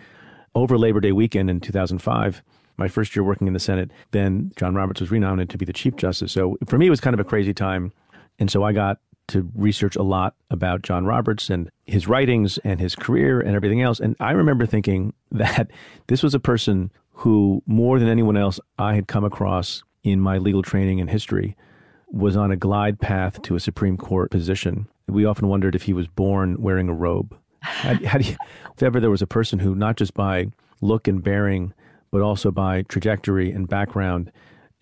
[0.54, 2.44] over Labor Day weekend in 2005,
[2.78, 5.74] my first year working in the Senate, then John Roberts was renominated to be the
[5.74, 6.32] Chief Justice.
[6.32, 7.92] So for me, it was kind of a crazy time.
[8.40, 12.80] And so I got to research a lot about John Roberts and his writings and
[12.80, 14.00] his career and everything else.
[14.00, 15.72] And I remember thinking that
[16.08, 20.38] this was a person who, more than anyone else I had come across in my
[20.38, 21.56] legal training and history,
[22.12, 24.88] was on a glide path to a Supreme Court position.
[25.08, 27.38] We often wondered if he was born wearing a robe.
[27.62, 28.36] How, how you,
[28.76, 30.48] if ever there was a person who, not just by
[30.82, 31.74] look and bearing,
[32.16, 34.32] but also by trajectory and background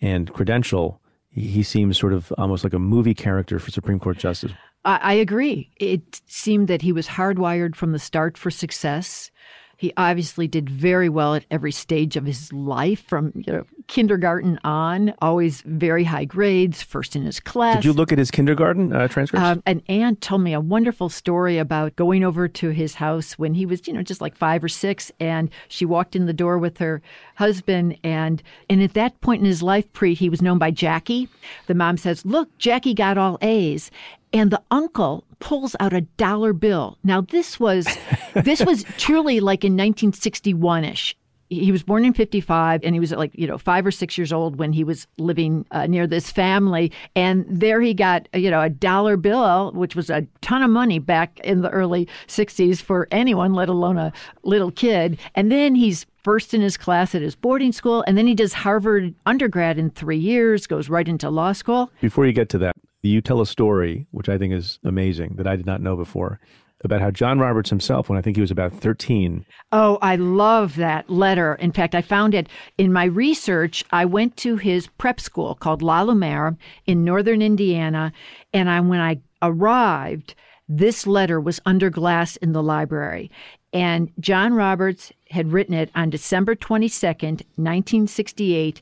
[0.00, 4.52] and credential, he seems sort of almost like a movie character for Supreme Court justice.
[4.84, 5.68] I, agree.
[5.80, 9.32] It seemed that he was hardwired from the start for success.
[9.76, 14.58] He obviously did very well at every stage of his life, from you know, kindergarten
[14.64, 15.14] on.
[15.20, 17.76] Always very high grades, first in his class.
[17.76, 19.44] Did you look at his kindergarten uh, transcripts?
[19.44, 23.54] Um, an aunt told me a wonderful story about going over to his house when
[23.54, 26.58] he was, you know, just like five or six, and she walked in the door
[26.58, 27.02] with her
[27.36, 31.28] husband, and and at that point in his life, Preet, he was known by Jackie.
[31.66, 33.90] The mom says, "Look, Jackie got all A's,"
[34.34, 36.98] and the uncle pulls out a dollar bill.
[37.04, 37.86] Now this was
[38.34, 41.14] this was truly like in 1961ish.
[41.50, 44.32] He was born in 55 and he was like, you know, 5 or 6 years
[44.32, 48.60] old when he was living uh, near this family and there he got, you know,
[48.60, 53.06] a dollar bill which was a ton of money back in the early 60s for
[53.12, 54.12] anyone let alone a
[54.42, 55.18] little kid.
[55.36, 58.54] And then he's first in his class at his boarding school and then he does
[58.54, 61.92] Harvard undergrad in 3 years, goes right into law school.
[62.00, 62.74] Before you get to that,
[63.08, 66.40] you tell a story, which I think is amazing, that I did not know before,
[66.82, 69.44] about how John Roberts himself, when I think he was about 13.
[69.72, 71.54] Oh, I love that letter.
[71.54, 72.48] In fact, I found it
[72.78, 73.84] in my research.
[73.90, 78.12] I went to his prep school called La Lumiere in northern Indiana.
[78.52, 80.34] And I, when I arrived,
[80.68, 83.30] this letter was under glass in the library.
[83.72, 88.80] And John Roberts had written it on December 22nd, 1968,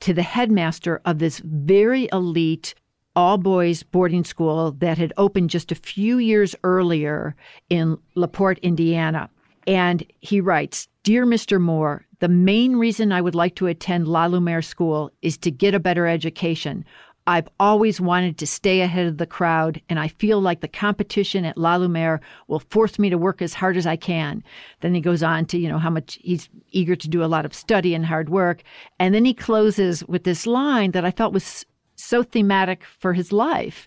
[0.00, 2.74] to the headmaster of this very elite
[3.16, 7.34] all boys boarding school that had opened just a few years earlier
[7.70, 9.30] in LaPorte, Indiana.
[9.66, 11.60] And he writes Dear Mr.
[11.60, 15.74] Moore, the main reason I would like to attend La Lumiere School is to get
[15.74, 16.84] a better education.
[17.26, 21.46] I've always wanted to stay ahead of the crowd, and I feel like the competition
[21.46, 24.44] at La Lumiere will force me to work as hard as I can.
[24.80, 27.46] Then he goes on to, you know, how much he's eager to do a lot
[27.46, 28.62] of study and hard work.
[28.98, 31.64] And then he closes with this line that I felt was
[31.96, 33.86] so thematic for his life.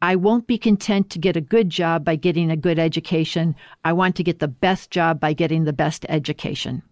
[0.00, 3.54] I won't be content to get a good job by getting a good education.
[3.84, 6.82] I want to get the best job by getting the best education.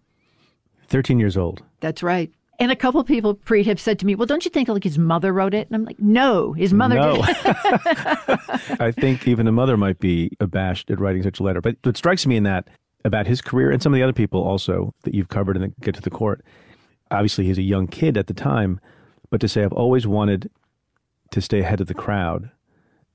[0.87, 1.61] 13 years old.
[1.81, 2.31] That's right.
[2.59, 4.99] And a couple people Preet have said to me, "Well, don't you think like his
[4.99, 7.15] mother wrote it?" And I'm like, "No, his mother no.
[7.15, 7.25] did."
[8.79, 11.59] I think even a mother might be abashed at writing such a letter.
[11.59, 12.67] But what strikes me in that
[13.03, 15.95] about his career and some of the other people also that you've covered and get
[15.95, 16.43] to the court.
[17.09, 18.79] Obviously, he's a young kid at the time,
[19.31, 20.51] but to say I've always wanted
[21.31, 22.51] to stay ahead of the crowd.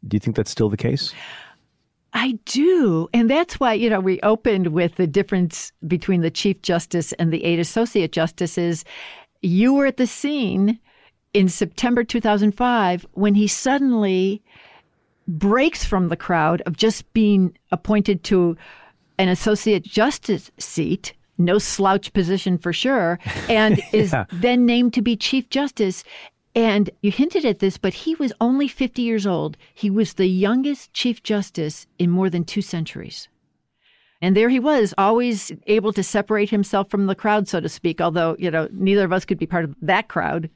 [0.08, 1.14] Do you think that's still the case?
[2.12, 3.08] I do.
[3.12, 7.32] And that's why, you know, we opened with the difference between the Chief Justice and
[7.32, 8.84] the eight Associate Justices.
[9.42, 10.80] You were at the scene
[11.34, 14.42] in September 2005 when he suddenly
[15.28, 18.56] breaks from the crowd of just being appointed to
[19.18, 23.18] an Associate Justice seat no slouch position for sure,
[23.49, 24.01] and yeah.
[24.01, 26.05] is then named to be Chief Justice.
[26.55, 29.59] And you hinted at this, but he was only 50 years old.
[29.74, 33.28] He was the youngest Chief Justice in more than two centuries.
[34.22, 38.01] And there he was, always able to separate himself from the crowd, so to speak,
[38.01, 40.49] although, you know, neither of us could be part of that crowd.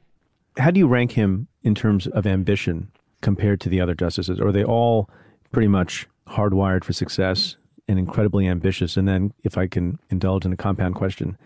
[0.57, 4.39] How do you rank him in terms of ambition compared to the other justices?
[4.39, 5.07] Are they all
[5.51, 7.57] pretty much hardwired for success
[7.87, 8.97] and incredibly ambitious?
[8.97, 11.37] And then, if I can indulge in a compound question,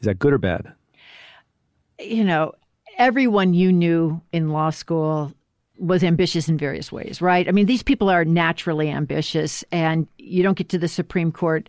[0.00, 0.72] is that good or bad?
[1.98, 2.52] You know,
[2.98, 5.32] everyone you knew in law school
[5.78, 7.48] was ambitious in various ways, right?
[7.48, 11.68] I mean, these people are naturally ambitious, and you don't get to the Supreme Court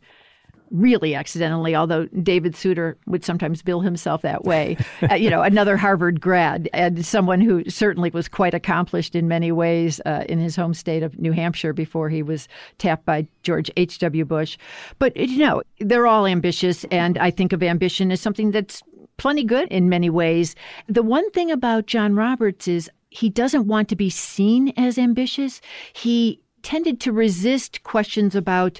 [0.72, 4.78] really accidentally, although David Souter would sometimes bill himself that way.
[5.10, 9.52] uh, you know, another Harvard grad and someone who certainly was quite accomplished in many
[9.52, 12.48] ways uh, in his home state of New Hampshire before he was
[12.78, 14.26] tapped by George H.W.
[14.26, 14.58] Bush.
[15.00, 18.82] But, you know, they're all ambitious, and I think of ambition as something that's
[19.18, 20.56] plenty good in many ways.
[20.88, 25.62] The one thing about John Roberts is he doesn't want to be seen as ambitious.
[25.94, 28.80] He tended to resist questions about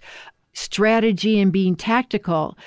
[0.60, 2.58] strategy and being tactical.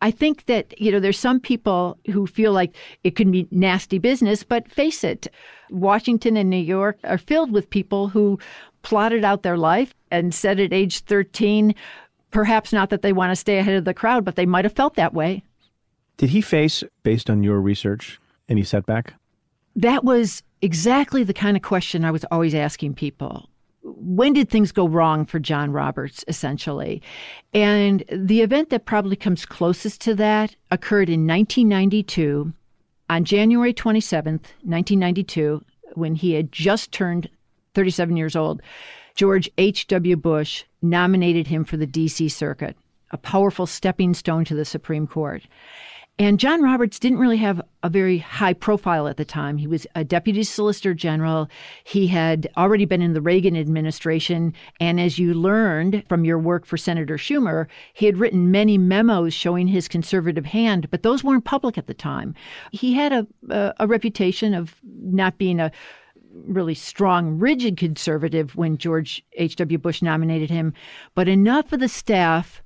[0.00, 3.98] I think that, you know, there's some people who feel like it can be nasty
[3.98, 5.28] business, but face it,
[5.70, 8.38] Washington and New York are filled with people who
[8.82, 11.74] plotted out their life and said at age 13,
[12.30, 14.74] perhaps not that they want to stay ahead of the crowd, but they might have
[14.74, 15.42] felt that way.
[16.18, 19.14] Did he face, based on your research, any setback?
[19.74, 23.48] That was exactly the kind of question I was always asking people
[23.84, 27.02] when did things go wrong for John Roberts, essentially?
[27.52, 32.52] And the event that probably comes closest to that occurred in 1992,
[33.10, 35.62] on January 27th, 1992,
[35.94, 37.28] when he had just turned
[37.74, 38.62] 37 years old.
[39.14, 40.16] George H.W.
[40.16, 42.28] Bush nominated him for the D.C.
[42.30, 42.76] Circuit,
[43.10, 45.42] a powerful stepping stone to the Supreme Court.
[46.16, 49.56] And John Roberts didn't really have a very high profile at the time.
[49.56, 51.48] He was a deputy solicitor general.
[51.82, 54.54] He had already been in the Reagan administration.
[54.78, 59.34] And as you learned from your work for Senator Schumer, he had written many memos
[59.34, 62.32] showing his conservative hand, but those weren't public at the time.
[62.70, 65.72] He had a, a, a reputation of not being a
[66.46, 69.78] really strong, rigid conservative when George H.W.
[69.78, 70.74] Bush nominated him,
[71.16, 72.62] but enough of the staff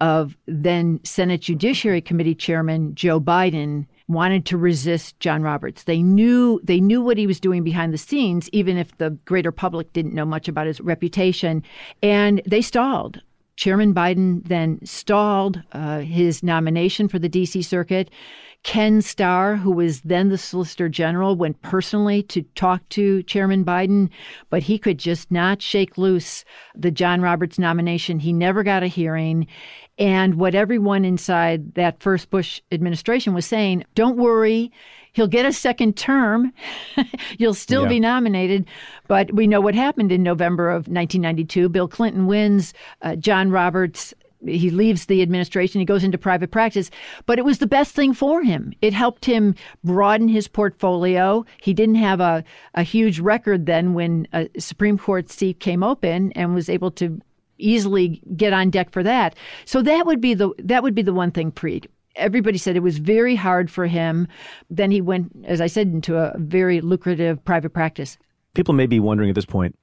[0.00, 5.84] of then Senate Judiciary Committee Chairman Joe Biden wanted to resist John Roberts.
[5.84, 9.52] They knew they knew what he was doing behind the scenes, even if the greater
[9.52, 11.62] public didn't know much about his reputation,
[12.02, 13.20] and they stalled.
[13.56, 17.62] Chairman Biden then stalled uh, his nomination for the D.C.
[17.62, 18.10] Circuit.
[18.62, 24.10] Ken Starr, who was then the Solicitor General, went personally to talk to Chairman Biden,
[24.50, 26.44] but he could just not shake loose
[26.74, 28.18] the John Roberts nomination.
[28.18, 29.46] He never got a hearing.
[29.98, 34.72] And what everyone inside that first Bush administration was saying, don't worry,
[35.16, 36.52] he'll get a second term.
[37.38, 37.88] You'll still yeah.
[37.88, 38.66] be nominated.
[39.08, 41.70] But we know what happened in November of 1992.
[41.70, 42.74] Bill Clinton wins.
[43.00, 44.14] Uh, John Roberts
[44.44, 46.90] he leaves the administration, he goes into private practice,
[47.24, 48.72] but it was the best thing for him.
[48.82, 51.44] It helped him broaden his portfolio.
[51.62, 52.44] He didn't have a,
[52.74, 57.18] a huge record then when a Supreme Court seat came open and was able to
[57.58, 59.34] easily get on deck for that.
[59.64, 61.86] So that would be the that would be the one thing Preet.
[62.16, 64.26] Everybody said it was very hard for him.
[64.70, 68.18] Then he went, as I said, into a very lucrative private practice.
[68.54, 69.78] People may be wondering at this point.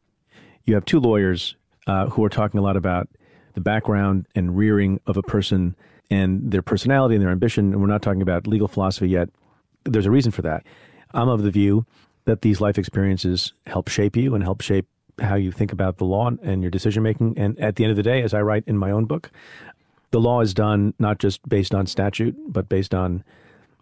[0.65, 1.55] You have two lawyers
[1.87, 3.07] uh, who are talking a lot about
[3.53, 5.75] the background and rearing of a person
[6.09, 7.71] and their personality and their ambition.
[7.71, 9.29] And we're not talking about legal philosophy yet.
[9.85, 10.65] There's a reason for that.
[11.13, 11.85] I'm of the view
[12.25, 14.87] that these life experiences help shape you and help shape
[15.21, 17.37] how you think about the law and your decision making.
[17.37, 19.29] And at the end of the day, as I write in my own book,
[20.13, 23.23] the law is done not just based on statute, but based on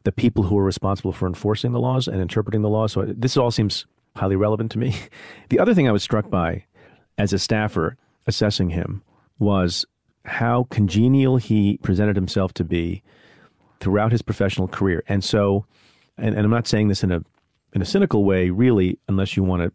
[0.05, 2.87] the people who are responsible for enforcing the laws and interpreting the law.
[2.87, 4.95] So this all seems highly relevant to me.
[5.49, 6.63] The other thing I was struck by
[7.17, 9.03] as a staffer assessing him
[9.39, 9.85] was
[10.23, 13.03] how congenial he presented himself to be
[13.81, 15.03] throughout his professional career.
[15.09, 15.65] And so,
[16.17, 17.21] and, and I'm not saying this in a
[17.73, 19.73] in a cynical way, really, unless you want to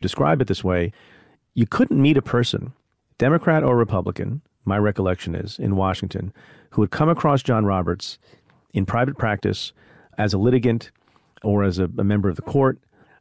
[0.00, 0.92] describe it this way,
[1.54, 2.72] you couldn't meet a person,
[3.18, 6.32] Democrat or Republican, my recollection is, in Washington,
[6.70, 8.18] who had come across John Roberts
[8.72, 9.72] in private practice
[10.18, 10.90] as a litigant
[11.42, 12.78] or as a, a member of the court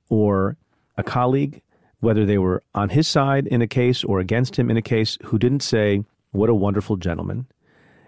[0.09, 0.57] or
[0.97, 1.61] a colleague
[1.99, 5.17] whether they were on his side in a case or against him in a case,
[5.25, 7.47] who didn't say, What a wonderful gentleman,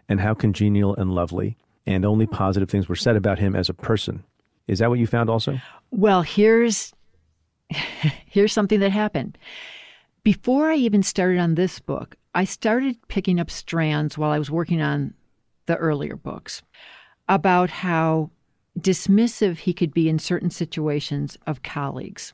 [0.07, 3.73] and how congenial and lovely, and only positive things were said about him as a
[3.73, 4.23] person.
[4.67, 5.59] Is that what you found also?
[5.91, 6.93] Well, here's
[8.25, 9.37] here's something that happened.
[10.23, 14.51] Before I even started on this book, I started picking up strands while I was
[14.51, 15.13] working on
[15.65, 16.61] the earlier books
[17.27, 18.31] about how
[18.79, 22.33] dismissive he could be in certain situations of colleagues.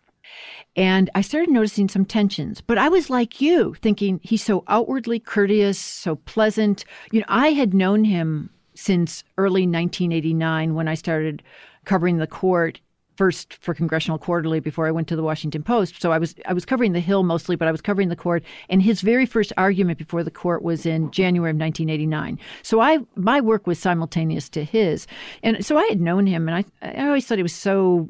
[0.76, 2.62] And I started noticing some tensions.
[2.62, 6.86] But I was like you, thinking he's so outwardly courteous, so pleasant.
[7.12, 11.42] You know, I had known him since early 1989 when I started
[11.86, 12.80] covering the court
[13.18, 16.02] first for Congressional Quarterly before I went to the Washington Post.
[16.02, 18.44] So I was I was covering the Hill mostly, but I was covering the court.
[18.70, 22.40] And his very first argument before the court was in January of 1989.
[22.62, 25.08] So I my work was simultaneous to his,
[25.44, 28.10] and so I had known him, and I I always thought he was so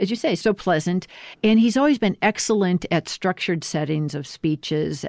[0.00, 1.06] as you say, so pleasant.
[1.44, 5.06] And he's always been excellent at structured settings of speeches.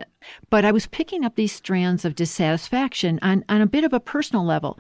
[0.52, 4.00] But I was picking up these strands of dissatisfaction on, on a bit of a
[4.00, 4.80] personal level.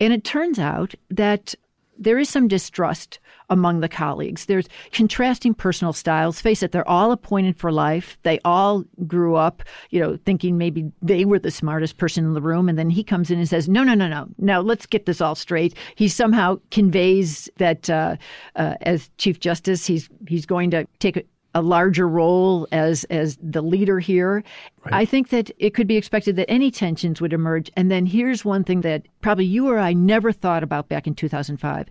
[0.00, 1.54] And it turns out that
[2.02, 3.18] there is some distrust
[3.50, 4.46] among the colleagues.
[4.46, 6.40] There's contrasting personal styles.
[6.40, 8.18] Face it, they're all appointed for life.
[8.22, 12.40] They all grew up, you know, thinking maybe they were the smartest person in the
[12.40, 12.68] room.
[12.68, 15.20] And then he comes in and says, no, no, no, no, no, let's get this
[15.20, 15.74] all straight.
[15.96, 18.16] He somehow conveys that uh,
[18.56, 23.62] uh, as Chief Justice, he's, he's going to take a larger role as as the
[23.62, 24.42] leader here.
[24.84, 24.94] Right.
[24.94, 27.70] I think that it could be expected that any tensions would emerge.
[27.76, 31.14] And then here's one thing that probably you or I never thought about back in
[31.14, 31.88] 2005.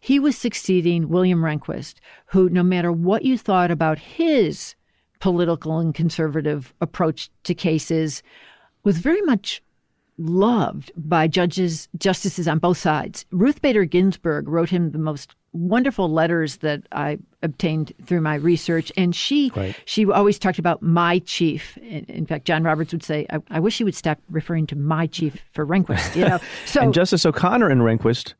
[0.00, 1.94] He was succeeding William Rehnquist,
[2.26, 4.74] who, no matter what you thought about his
[5.20, 8.22] political and conservative approach to cases,
[8.82, 9.62] was very much
[10.18, 13.24] loved by judges, justices on both sides.
[13.30, 18.90] Ruth Bader Ginsburg wrote him the most wonderful letters that I obtained through my research,
[18.96, 19.76] and she right.
[19.84, 21.76] she always talked about my chief.
[21.78, 24.76] In, in fact, John Roberts would say, I, "I, wish he would stop referring to
[24.76, 28.34] my chief for Rehnquist." You know, so and Justice O'Connor and Rehnquist,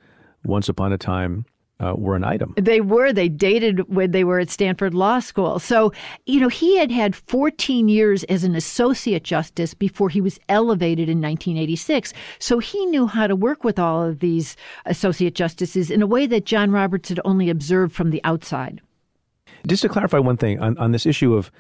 [0.45, 1.45] once upon a time,
[1.83, 2.55] uh, were an item.
[2.57, 3.12] They were.
[3.12, 5.59] They dated when they were at Stanford Law School.
[5.59, 5.93] So,
[6.26, 11.09] you know, he had had 14 years as an associate justice before he was elevated
[11.09, 12.12] in 1986.
[12.39, 14.57] So he knew how to work with all of these
[14.87, 18.80] associate justices in a way that John Roberts had only observed from the outside.
[19.66, 21.51] Just to clarify one thing on, on this issue of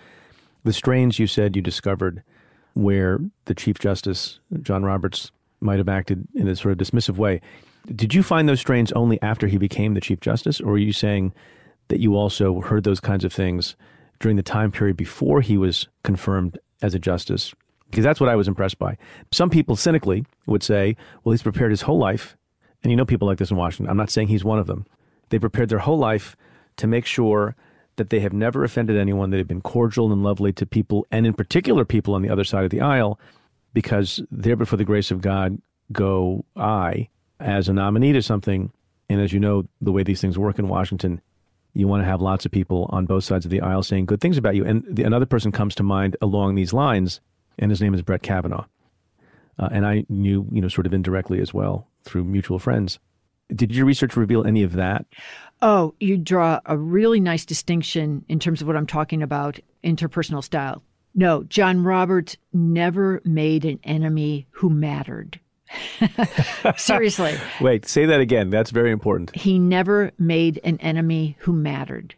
[0.64, 2.22] the strains you said you discovered
[2.74, 7.40] where the Chief Justice, John Roberts, might have acted in a sort of dismissive way.
[7.86, 10.92] Did you find those strains only after he became the Chief Justice, or are you
[10.92, 11.32] saying
[11.88, 13.76] that you also heard those kinds of things
[14.20, 17.54] during the time period before he was confirmed as a justice?
[17.90, 18.96] Because that's what I was impressed by.
[19.32, 22.36] Some people cynically would say, well, he's prepared his whole life.
[22.82, 23.90] And you know people like this in Washington.
[23.90, 24.86] I'm not saying he's one of them.
[25.28, 26.36] They prepared their whole life
[26.76, 27.54] to make sure
[27.96, 31.26] that they have never offended anyone, that they've been cordial and lovely to people, and
[31.26, 33.20] in particular people on the other side of the aisle,
[33.74, 35.60] because there before the grace of God
[35.92, 37.08] go I,
[37.42, 38.72] as a nominee to something,
[39.08, 41.20] and as you know, the way these things work in Washington,
[41.74, 44.20] you want to have lots of people on both sides of the aisle saying good
[44.20, 44.64] things about you.
[44.64, 47.20] And the, another person comes to mind along these lines,
[47.58, 48.66] and his name is Brett Kavanaugh.
[49.58, 52.98] Uh, and I knew, you know, sort of indirectly as well through mutual friends.
[53.54, 55.04] Did your research reveal any of that?
[55.60, 60.42] Oh, you draw a really nice distinction in terms of what I'm talking about interpersonal
[60.42, 60.82] style.
[61.14, 65.38] No, John Roberts never made an enemy who mattered.
[66.76, 67.34] Seriously.
[67.60, 68.50] Wait, say that again.
[68.50, 69.34] That's very important.
[69.34, 72.14] He never made an enemy who mattered.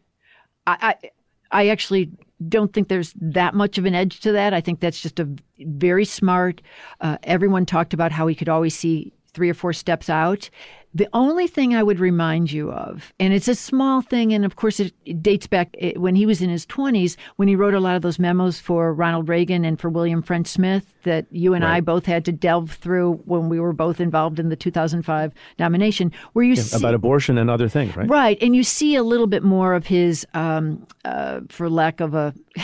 [0.66, 1.11] I, I,
[1.50, 2.11] I actually
[2.48, 4.52] don't think there's that much of an edge to that.
[4.52, 5.28] I think that's just a
[5.61, 6.61] very smart.
[7.00, 10.50] Uh, everyone talked about how he could always see three or four steps out.
[10.95, 14.55] The only thing I would remind you of, and it's a small thing, and of
[14.55, 17.74] course it, it dates back eh, when he was in his 20s, when he wrote
[17.74, 21.53] a lot of those memos for Ronald Reagan and for William French Smith that you
[21.53, 21.76] and right.
[21.76, 26.12] I both had to delve through when we were both involved in the 2005 nomination,
[26.32, 28.09] where you yeah, see, about abortion and other things, right?
[28.09, 32.14] Right, and you see a little bit more of his, um, uh, for lack of
[32.14, 32.32] a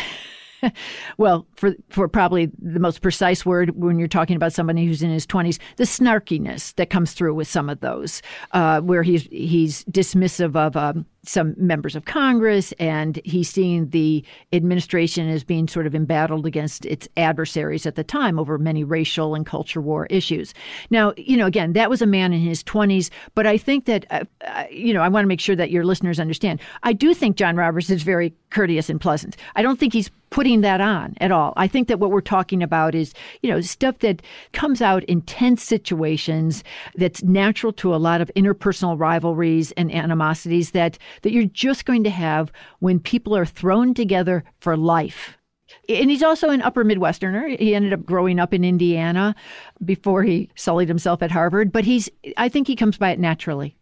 [1.18, 5.11] well, for for probably the most precise word when you're talking about somebody who's in
[5.11, 9.84] his 20s, the snarkiness that comes through with some of those, uh, where he's he's
[9.84, 15.87] dismissive of um, some members of Congress, and he's seeing the administration as being sort
[15.87, 20.55] of embattled against its adversaries at the time over many racial and culture war issues.
[20.91, 24.07] Now, you know, again, that was a man in his 20s, but I think that,
[24.11, 26.61] uh, uh, you know, I want to make sure that your listeners understand.
[26.83, 29.37] I do think John Roberts is very courteous and pleasant.
[29.57, 31.53] I don't think he's putting that on at all.
[31.57, 33.12] I think that what we're talking about is,
[33.43, 36.64] you know, stuff that comes out in tense situations
[36.95, 42.04] that's natural to a lot of interpersonal rivalries and animosities that that you're just going
[42.04, 45.36] to have when people are thrown together for life.
[45.88, 47.58] And he's also an upper Midwesterner.
[47.58, 49.34] He ended up growing up in Indiana
[49.84, 53.76] before he sullied himself at Harvard, but he's I think he comes by it naturally.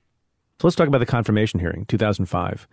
[0.60, 2.66] So let's talk about the confirmation hearing, 2005.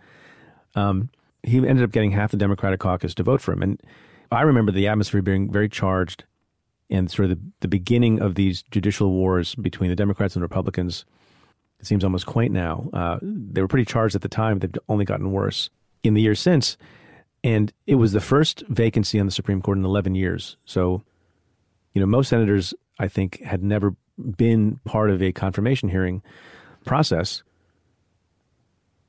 [0.74, 1.08] Um,
[1.42, 3.62] he ended up getting half the Democratic caucus to vote for him.
[3.62, 3.80] And
[4.32, 6.24] I remember the atmosphere being very charged
[6.90, 11.04] and sort of the, the beginning of these judicial wars between the Democrats and Republicans
[11.78, 12.88] it seems almost quaint now.
[12.92, 14.58] Uh, they were pretty charged at the time.
[14.58, 15.70] They've only gotten worse
[16.02, 16.76] in the years since.
[17.44, 20.56] And it was the first vacancy on the Supreme Court in 11 years.
[20.64, 21.02] So,
[21.92, 26.22] you know, most senators, I think, had never been part of a confirmation hearing
[26.84, 27.42] process.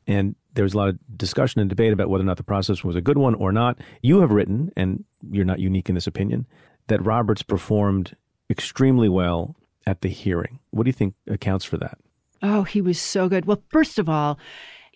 [0.06, 2.84] And there was a lot of discussion and debate about whether or not the process
[2.84, 3.80] was a good one or not.
[4.02, 6.46] You have written, and you're not unique in this opinion,
[6.88, 8.16] that Roberts performed
[8.50, 9.56] extremely well
[9.86, 10.60] at the hearing.
[10.72, 11.98] What do you think accounts for that?
[12.42, 13.46] Oh, he was so good.
[13.46, 14.38] Well, first of all,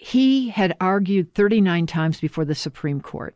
[0.04, 3.36] He had argued 39 times before the Supreme Court.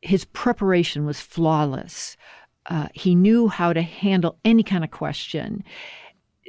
[0.00, 2.16] His preparation was flawless.
[2.64, 5.62] Uh, he knew how to handle any kind of question.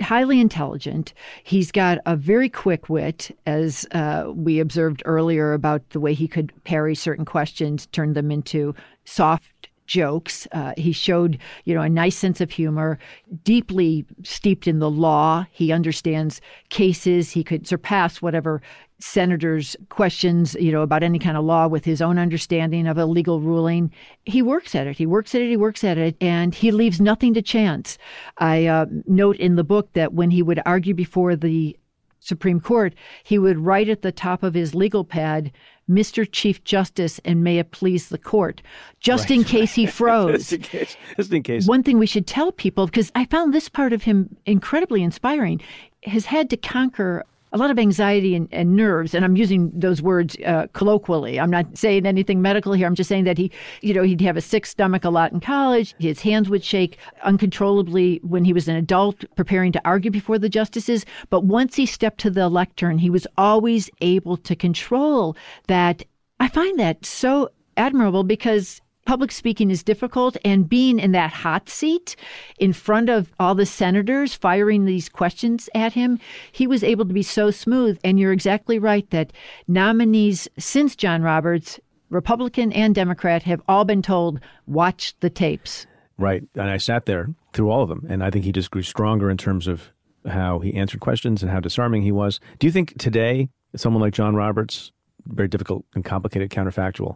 [0.02, 1.14] Highly intelligent.
[1.44, 6.30] He's got a very quick wit, as uh, we observed earlier about the way he
[6.30, 9.57] could parry certain questions, turn them into soft
[9.88, 10.48] jokes.
[10.52, 13.00] Uh, he showed, you know, a nice sense of humor,
[13.44, 15.46] deeply steeped in the law.
[15.52, 17.32] He understands cases.
[17.32, 18.62] He could surpass whatever
[19.00, 23.06] senators' questions, you know, about any kind of law with his own understanding of a
[23.06, 23.92] legal ruling.
[24.26, 24.98] He works at it.
[24.98, 25.50] He works at it.
[25.50, 27.98] He works at it, and he leaves nothing to chance.
[28.38, 31.78] I uh, note in the book that when he would argue before the
[32.20, 35.52] Supreme Court, he would write at the top of his legal pad,
[35.90, 36.28] Mr.
[36.30, 38.62] Chief Justice, and may it please the court,
[39.00, 39.40] just right.
[39.40, 40.50] in case he froze.
[40.50, 41.68] just, in case, just in case.
[41.68, 45.62] One thing we should tell people, because I found this part of him incredibly inspiring,
[46.04, 47.24] has had to conquer
[47.54, 51.40] a lot of anxiety and, and, nerves, and I'm using those words uh, colloquially.
[51.40, 52.88] I'm not saying anything medical here.
[52.88, 55.40] I'm just saying that he, you know, he'd have a sick stomach a lot in
[55.40, 55.96] college.
[56.00, 60.50] His hands would shake uncontrollably when he was an adult preparing to argue before the
[60.50, 61.06] justices.
[61.30, 65.36] But once he stepped to the lectern, he was always able to control
[65.68, 66.04] that.
[66.40, 71.70] I find that so admirable because public speaking is difficult and being in that hot
[71.70, 72.18] seat
[72.60, 76.20] in front of all the senators firing these questions at him,
[76.52, 77.98] he was able to be so smooth.
[78.04, 79.32] And you're exactly right that
[79.68, 81.80] nominees since John Roberts,
[82.10, 85.88] Republican and Democrat, have all been told, watch the tapes.
[86.18, 86.44] Right.
[86.56, 88.06] And I sat there through all of them.
[88.10, 89.90] And I think he just grew stronger in terms of
[90.28, 92.42] how he answered questions and how disarming he was.
[92.60, 94.92] Do you think today, someone like John Roberts,
[95.26, 97.16] very difficult and complicated counterfactual,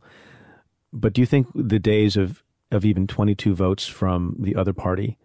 [0.94, 5.18] but do you think the days of, of even 22 votes from the other party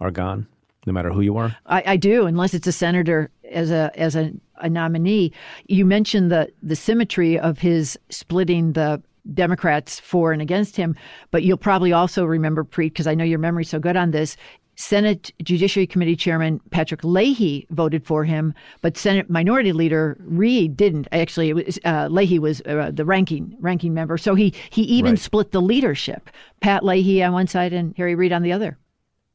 [0.00, 0.46] are gone,
[0.86, 1.56] no matter who you are?
[1.66, 5.32] I, I do, unless it's a senator as a as a, a nominee.
[5.66, 9.02] You mentioned the the symmetry of his splitting the
[9.34, 10.96] Democrats for and against him,
[11.30, 14.36] but you'll probably also remember, Preet, because I know your memory's so good on this.
[14.80, 21.06] Senate Judiciary Committee Chairman Patrick Leahy voted for him, but Senate Minority Leader Reid didn't.
[21.12, 25.18] Actually, was, uh, Leahy was uh, the ranking ranking member, so he he even right.
[25.18, 26.30] split the leadership.
[26.60, 28.78] Pat Leahy on one side and Harry Reid on the other.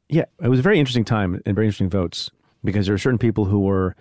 [0.10, 2.32] Yeah, it was a very interesting time and very interesting votes
[2.64, 3.96] because there are certain people who were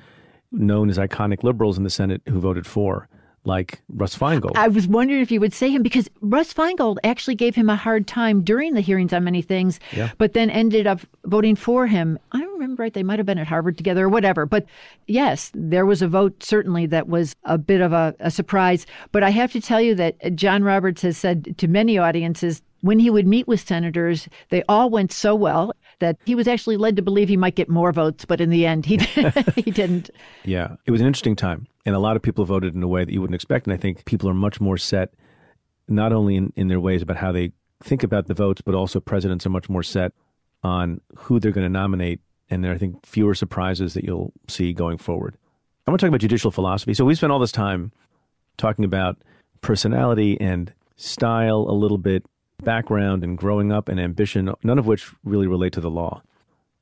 [0.51, 3.09] known as iconic liberals in the Senate who voted for
[3.45, 4.53] like Russ Feingold.
[4.57, 7.76] I was wondering if you would say him because Russ Feingold actually gave him a
[7.76, 10.11] hard time during the hearings on many things, yeah.
[10.18, 12.18] but then ended up voting for him.
[12.32, 14.47] I remember right, they might have been at Harvard together or whatever.
[14.47, 14.66] But
[15.07, 18.86] yes, there was a vote certainly that was a bit of a, a surprise.
[19.12, 22.99] But I have to tell you that John Roberts has said to many audiences when
[22.99, 26.97] he would meet with senators, they all went so well that he was actually led
[26.97, 28.97] to believe he might get more votes, but in the end, he
[29.57, 30.11] he didn't.
[30.45, 33.05] Yeah, it was an interesting time, and a lot of people voted in a way
[33.05, 33.66] that you wouldn't expect.
[33.66, 35.14] And I think people are much more set,
[35.88, 39.01] not only in, in their ways about how they think about the votes, but also
[39.01, 40.12] presidents are much more set
[40.62, 42.20] on who they're going to nominate,
[42.51, 45.36] and there are, I think, fewer surprises that you'll see going forward.
[45.86, 46.95] I want to talk about judicial philosophy.
[46.95, 47.92] So we spent all this time
[48.57, 49.18] talking about
[49.61, 52.24] personality and style a little bit
[52.65, 56.23] background and growing up and ambition, none of which really relate to the law.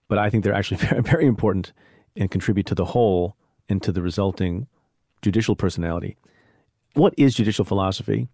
[0.08, 1.72] But I think they're actually very, very important
[2.16, 3.36] and contribute to the whole
[3.68, 4.66] and to the resulting
[5.22, 6.16] judicial personality.
[6.94, 8.28] What is judicial philosophy?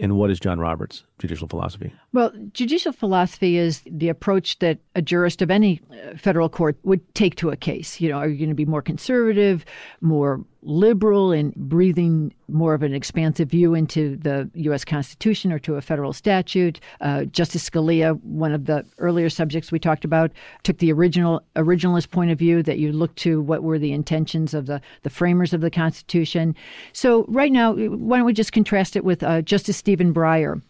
[0.00, 1.94] And what is John Roberts' judicial philosophy?
[2.12, 7.14] Well, judicial philosophy is the approach that a jurist of any uh, federal court would
[7.14, 8.00] take to a case.
[8.00, 9.64] You know, are you going to be more conservative,
[10.00, 14.84] more liberal in breathing more of an expansive view into the U.S.
[14.84, 16.80] Constitution or to a federal statute.
[17.00, 20.30] Uh, Justice Scalia, one of the earlier subjects we talked about,
[20.62, 24.54] took the original originalist point of view that you look to what were the intentions
[24.54, 26.54] of the, the framers of the Constitution.
[26.92, 30.60] So right now, why don't we just contrast it with uh, Justice Stephen Breyer?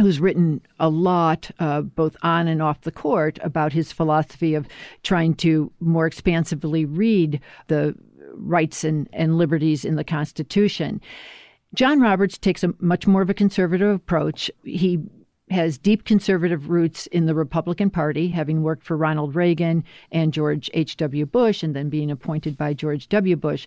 [0.00, 4.66] who's written a lot, uh, both on and off the court, about his philosophy of
[5.02, 7.94] trying to more expansively read the
[8.36, 11.00] rights and, and liberties in the Constitution.
[11.74, 14.50] John Roberts takes a much more of a conservative approach.
[14.62, 15.00] He
[15.50, 20.70] has deep conservative roots in the Republican Party, having worked for Ronald Reagan and George
[20.72, 21.26] H.W.
[21.26, 23.36] Bush, and then being appointed by George W.
[23.36, 23.66] Bush.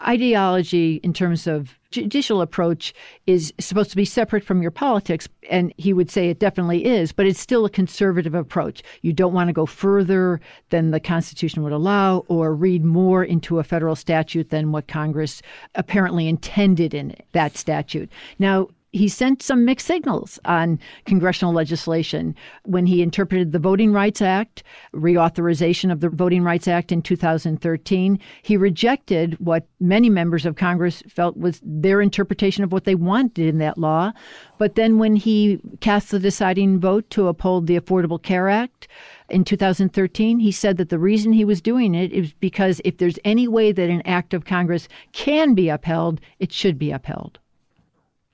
[0.00, 2.92] Ideology, in terms of judicial approach
[3.26, 5.28] is supposed to be separate from your politics.
[5.48, 8.82] And he would say it definitely is, but it's still a conservative approach.
[9.02, 13.58] You don't want to go further than the Constitution would allow or read more into
[13.58, 15.42] a federal statute than what Congress
[15.74, 18.10] apparently intended in that statute.
[18.38, 22.34] Now, he sent some mixed signals on congressional legislation
[22.64, 24.62] when he interpreted the Voting Rights Act,
[24.94, 28.18] reauthorization of the Voting Rights Act in 2013.
[28.42, 33.46] He rejected what many members of Congress felt was their interpretation of what they wanted
[33.46, 34.12] in that law.
[34.56, 38.88] But then when he cast the deciding vote to uphold the Affordable Care Act,
[39.28, 43.18] in 2013, he said that the reason he was doing it is because if there's
[43.26, 47.38] any way that an act of Congress can be upheld, it should be upheld.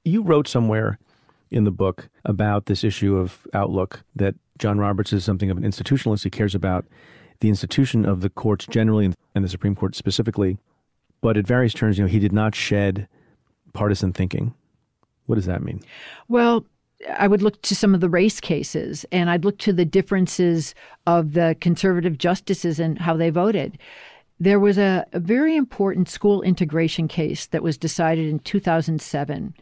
[0.05, 0.99] You wrote somewhere
[1.51, 5.63] in the book about this issue of outlook that John Roberts is something of an
[5.63, 6.25] institutionalist.
[6.25, 6.85] He cares about
[7.41, 10.59] the institution of the courts generally and the Supreme Court specifically.
[11.21, 13.09] But at various turns, you know, he did not shed
[13.73, 14.55] partisan thinking.
[15.27, 15.81] What does that mean?
[16.29, 16.67] Well,
[17.19, 20.75] I would look to some of the race cases and I'd look to the differences
[21.07, 23.79] of the conservative justices and how they voted.
[24.41, 29.55] There was a, a, very important school integration case that was decided in 2007.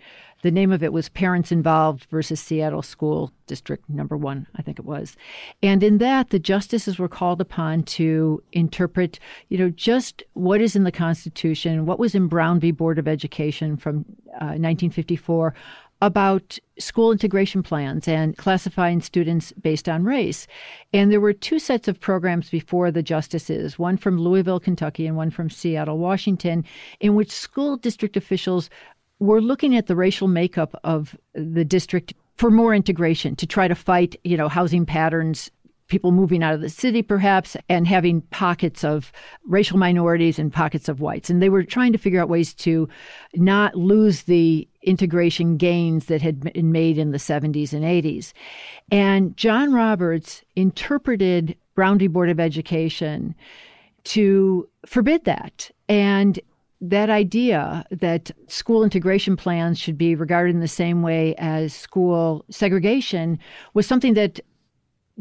[0.43, 4.78] The name of it was Parents Involved versus Seattle School District Number One, I think
[4.78, 5.16] it was.
[5.62, 10.74] And in that, the justices were called upon to interpret, you know, just what is
[10.74, 12.72] in the Constitution, what was in Brown v.
[12.72, 14.05] Board of Education from
[14.40, 15.55] uh, 1954
[16.03, 20.49] about school integration plans and classifying students based on race.
[20.93, 25.16] And there were two sets of programs before the justices, one from Louisville, Kentucky, and
[25.16, 26.64] one from Seattle, Washington,
[26.99, 28.68] in which school district officials
[29.22, 33.74] were looking at the racial makeup of the district for more integration to try to
[33.74, 35.50] fight, you know, housing patterns
[35.92, 39.12] people moving out of the city, perhaps, and having pockets of
[39.44, 41.28] racial minorities and pockets of whites.
[41.28, 42.88] And they were trying to figure out ways to
[43.34, 48.32] not lose the integration gains that had been made in the 70s and 80s.
[48.90, 52.06] And John Roberts interpreted Brown v.
[52.06, 53.34] Board of Education
[54.04, 55.70] to forbid that.
[55.90, 56.40] And
[56.83, 62.45] that idea that school integration plans should be regarded in the same way as school
[62.51, 63.39] segregation
[63.72, 64.41] was something that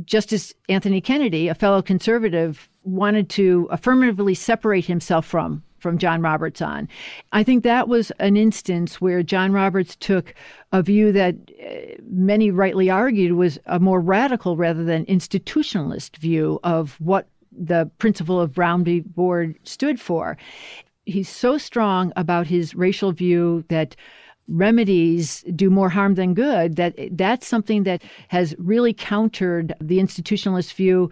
[0.04, 6.62] Justice Anthony Kennedy, a fellow conservative, wanted to affirmatively separate himself from from John Roberts
[6.62, 6.88] on.
[7.32, 10.36] I think that was an instance where John Roberts took
[10.72, 16.60] a view that uh, many rightly argued was a more radical rather than institutionalist view
[16.64, 19.00] of what the principle of Brown v.
[19.00, 20.38] Board stood for.
[21.12, 23.96] He's so strong about his racial view that
[24.48, 30.74] remedies do more harm than good, that that's something that has really countered the institutionalist
[30.74, 31.10] view.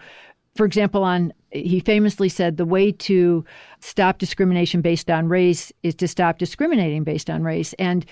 [0.55, 3.43] For example, on he famously said the way to
[3.79, 7.73] stop discrimination based on race is to stop discriminating based on race.
[7.79, 8.05] And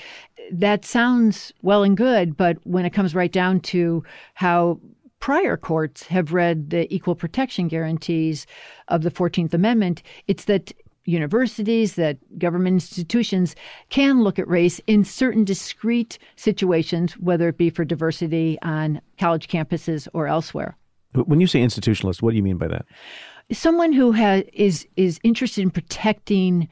[0.51, 4.79] that sounds well and good, but when it comes right down to how
[5.19, 8.47] prior courts have read the equal protection guarantees
[8.87, 10.71] of the 14th Amendment, it's that
[11.07, 13.55] universities, that government institutions
[13.89, 19.47] can look at race in certain discrete situations, whether it be for diversity on college
[19.47, 20.77] campuses or elsewhere.
[21.13, 22.85] When you say institutionalist, what do you mean by that?
[23.51, 26.67] Someone who has, is is interested in protecting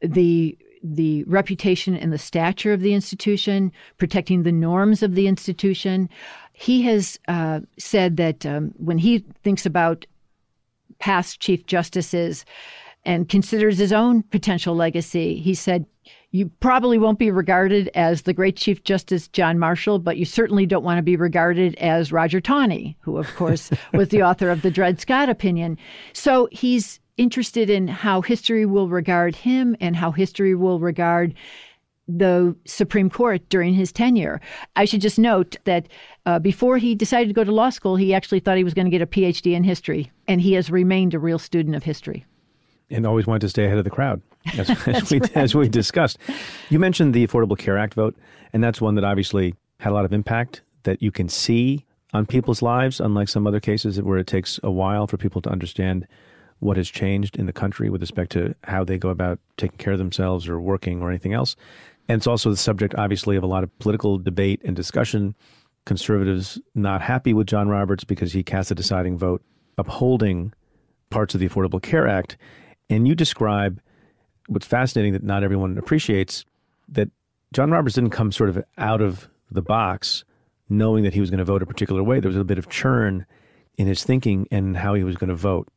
[0.00, 6.08] the the reputation and the stature of the institution, protecting the norms of the institution.
[6.52, 10.06] He has uh, said that um, when he thinks about
[10.98, 12.44] past chief justices,
[13.08, 15.36] and considers his own potential legacy.
[15.36, 15.86] He said,
[16.30, 20.66] You probably won't be regarded as the great Chief Justice John Marshall, but you certainly
[20.66, 24.60] don't want to be regarded as Roger Taney, who, of course, was the author of
[24.60, 25.78] the Dred Scott opinion.
[26.12, 31.32] So he's interested in how history will regard him and how history will regard
[32.08, 34.38] the Supreme Court during his tenure.
[34.76, 35.88] I should just note that
[36.26, 38.86] uh, before he decided to go to law school, he actually thought he was going
[38.86, 42.26] to get a PhD in history, and he has remained a real student of history
[42.90, 44.22] and always wanted to stay ahead of the crowd,
[44.56, 45.36] as, as we right.
[45.36, 46.18] as we discussed.
[46.70, 48.16] You mentioned the Affordable Care Act vote,
[48.52, 51.84] and that's one that obviously had a lot of impact that you can see
[52.14, 55.50] on people's lives, unlike some other cases where it takes a while for people to
[55.50, 56.06] understand
[56.60, 59.92] what has changed in the country with respect to how they go about taking care
[59.92, 61.54] of themselves or working or anything else.
[62.08, 65.36] And it's also the subject, obviously, of a lot of political debate and discussion.
[65.84, 69.42] Conservatives not happy with John Roberts because he cast a deciding vote
[69.76, 70.52] upholding
[71.10, 72.36] parts of the Affordable Care Act.
[72.90, 73.80] And you describe
[74.46, 76.44] what's fascinating that not everyone appreciates
[76.88, 77.10] that
[77.52, 80.24] John Roberts didn't come sort of out of the box
[80.68, 82.20] knowing that he was going to vote a particular way.
[82.20, 83.26] There was a bit of churn
[83.76, 85.68] in his thinking and how he was going to vote.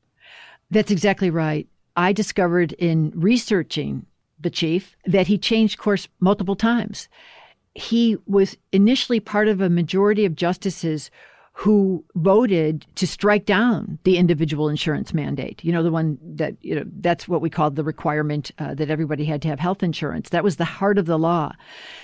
[0.70, 1.68] That's exactly right.
[1.96, 4.06] I discovered in researching
[4.40, 7.08] the chief that he changed course multiple times.
[7.76, 11.12] He was initially part of a majority of justices
[11.54, 15.64] who voted to strike down the individual insurance mandate.
[15.64, 18.90] You know, the one that, you know, that's what we called the requirement uh, that
[18.90, 20.30] everybody had to have health insurance.
[20.30, 21.52] That was the heart of the law.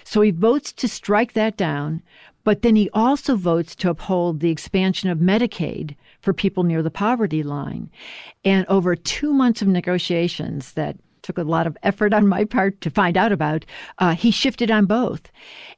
[0.03, 2.03] So he votes to strike that down,
[2.43, 6.91] but then he also votes to uphold the expansion of Medicaid for people near the
[6.91, 7.89] poverty line.
[8.43, 12.79] And over two months of negotiations that took a lot of effort on my part
[12.81, 13.65] to find out about,
[13.97, 15.31] uh, he shifted on both.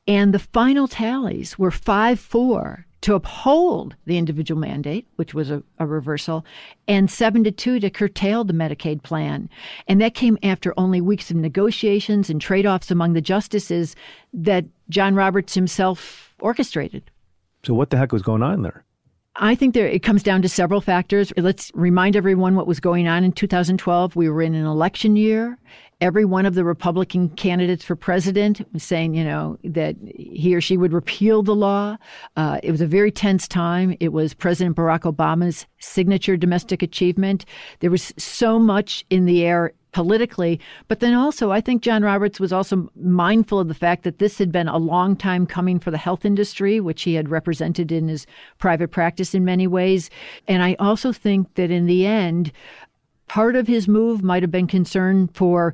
[0.07, 5.63] And the final tallies were 5 4 to uphold the individual mandate, which was a,
[5.77, 6.45] a, reversal,
[6.87, 9.49] and 7 to 2 to curtail the Medicaid plan.
[9.87, 13.95] And that came after only weeks of negotiations and trade offs among the justices
[14.33, 17.09] that John Roberts himself orchestrated.
[17.63, 18.83] So, what the heck was going on there?
[19.35, 21.31] I think there it comes down to several factors.
[21.37, 24.15] Let's remind everyone what was going on in 2012.
[24.15, 25.57] We were in an election year.
[26.01, 30.61] Every one of the Republican candidates for president was saying, you know, that he or
[30.61, 31.97] she would repeal the law.
[32.37, 33.97] Uh, it was a very tense time.
[33.99, 37.43] It was President Barack Obama's signature domestic achievement.
[37.81, 40.59] There was so much in the air politically.
[40.87, 44.37] But then also, I think John Roberts was also mindful of the fact that this
[44.37, 48.07] had been a long time coming for the health industry, which he had represented in
[48.07, 48.27] his
[48.59, 50.09] private practice in many ways.
[50.47, 52.51] And I also think that in the end,
[53.29, 55.73] part of his move might have been concern for.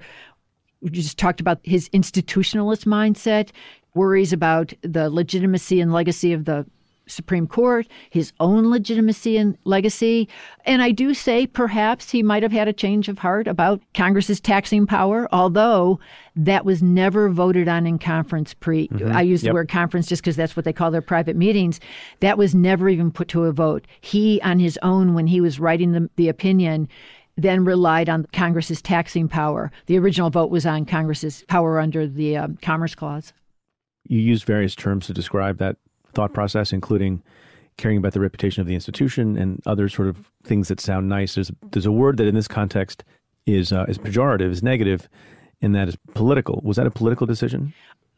[0.81, 3.49] We just talked about his institutionalist mindset,
[3.95, 6.65] worries about the legitimacy and legacy of the
[7.07, 10.27] Supreme Court, his own legitimacy and legacy.
[10.65, 14.39] And I do say perhaps he might have had a change of heart about Congress's
[14.39, 15.99] taxing power, although
[16.35, 18.91] that was never voted on in conference Preet.
[18.91, 19.15] Mm-hmm.
[19.15, 19.51] I use yep.
[19.51, 21.79] the word conference just because that's what they call their private meetings.
[22.19, 23.85] That was never even put to a vote.
[24.01, 26.89] He, on his own, when he was writing the, the opinion,
[27.37, 29.71] then relied on Congress's taxing power.
[29.87, 33.33] The original vote was on Congress's power under the um, Commerce Clause.
[34.07, 35.77] You used various terms to describe that
[36.13, 37.21] thought process, including
[37.77, 41.35] caring about the reputation of the institution and other sort of things that sound nice.
[41.35, 43.03] There's there's a word that in this context
[43.45, 45.09] is uh, is pejorative, is negative,
[45.61, 46.61] and that is political.
[46.63, 47.73] Was that a political decision?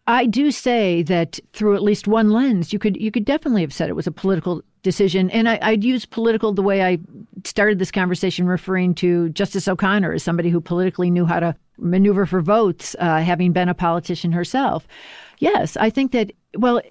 [0.08, 3.74] I do say that through at least one lens, you could you could definitely have
[3.74, 5.30] said it was a political decision.
[5.32, 6.98] And I, would use political the way I
[7.44, 12.26] started this conversation, referring to Justice O'Connor as somebody who politically knew how to maneuver
[12.26, 14.88] for votes, uh, having been a politician herself.
[15.40, 16.32] Yes, I think that.
[16.56, 16.82] Well,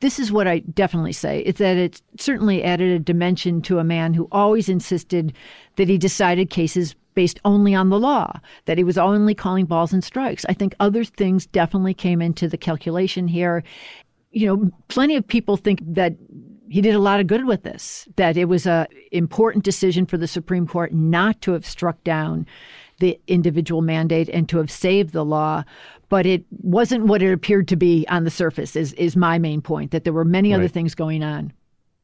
[0.00, 3.84] this is what I definitely say is that it certainly added a dimension to a
[3.84, 5.32] man who always insisted
[5.76, 9.92] that he decided cases based only on the law, that he was only calling balls
[9.92, 10.46] and strikes.
[10.48, 13.64] I think other things definitely came into the calculation here.
[14.30, 16.14] You know, plenty of people think that
[16.68, 20.16] he did a lot of good with this, that it was a important decision for
[20.16, 22.46] the Supreme Court not to have struck down
[22.98, 25.62] the individual mandate and to have saved the law
[26.08, 29.60] but it wasn't what it appeared to be on the surface is is my main
[29.60, 30.60] point that there were many right.
[30.60, 31.52] other things going on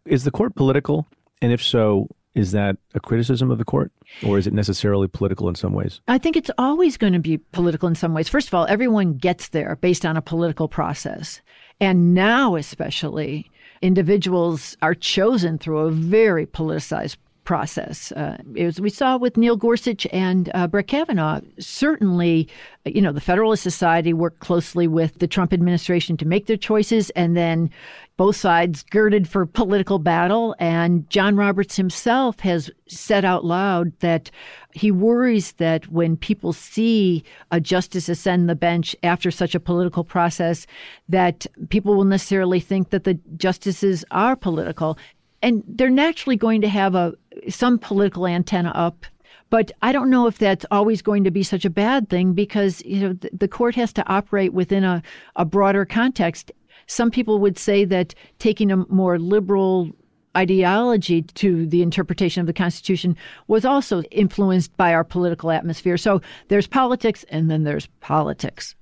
[0.05, 1.07] is the court political
[1.41, 3.93] and if so is that a criticism of the court
[4.27, 6.01] or is it necessarily political in some ways?
[6.09, 8.29] I think it's always going to be political in some ways.
[8.29, 11.41] First of all everyone gets there based on a political process.
[11.81, 13.51] And now especially
[13.83, 18.13] individuals are chosen through a very politicized process.
[18.13, 22.49] Uh, as we saw with Neil Gorsuch and uh, Brett Kavanaugh, certainly,
[22.85, 27.11] you know, the Federalist Society worked closely with the Trump administration to make their choices,
[27.11, 27.71] and then
[28.17, 30.55] both sides girded for political battle.
[30.59, 34.31] And John Roberts himself has said out loud that
[34.73, 40.05] he worries that when people see a justice ascend the bench after such a political
[40.05, 40.67] process,
[41.09, 44.97] that people will necessarily think that the justices are political
[45.43, 47.15] and they're naturally going to have a
[47.49, 49.07] some political antenna up
[49.53, 52.83] but I don't know if that's always going to be such a bad thing because
[52.87, 55.03] you know the, court has to operate within a,
[55.37, 56.51] a broader context.
[56.87, 59.91] Some people would say that taking a more liberal
[60.35, 63.15] ideology to the interpretation of the Constitution
[63.47, 65.99] was also influenced by our political atmosphere.
[65.99, 68.75] So there's politics and then there's politics.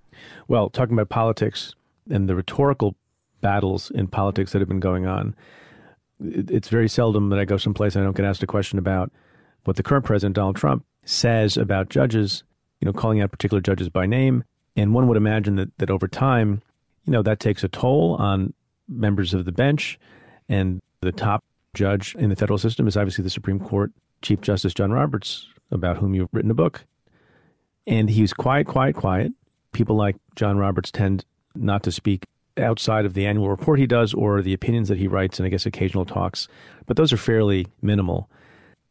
[0.47, 1.75] Well, talking about politics
[2.09, 2.95] and the rhetorical
[3.41, 5.35] battles in politics that have been going on,
[6.21, 9.11] it's very seldom that I go someplace and I don't get asked a question about
[9.65, 12.45] what the current president, Donald Trump, says about judges,
[12.81, 14.45] you know, calling out particular judges by name.
[14.77, 16.63] And one would imagine that, that over time,
[17.05, 18.55] you know, that takes a toll on
[18.89, 19.99] members of the bench.
[20.49, 21.45] And the top
[21.75, 23.93] judge in the federal system is obviously the Supreme Court
[24.23, 26.85] Chief Justice John Roberts, about whom you've written a book.
[27.87, 29.33] And he's quiet, quiet, quiet.
[29.73, 32.27] People like John Roberts tend not to speak
[32.57, 35.49] outside of the annual report he does or the opinions that he writes and I
[35.49, 36.49] guess occasional talks,
[36.87, 38.29] but those are fairly minimal.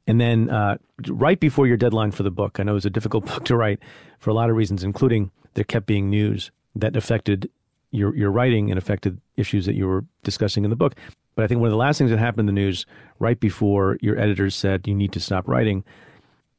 [0.08, 2.90] And then uh, right before your deadline for the book, I know it was a
[2.90, 3.80] difficult book to write
[4.20, 7.50] for a lot of reasons, including there kept being news that affected
[7.92, 10.96] your your writing and affected issues that you were discussing in the book.
[11.36, 12.86] But I think one of the last things that happened in the news
[13.20, 15.84] right before your editors said you need to stop writing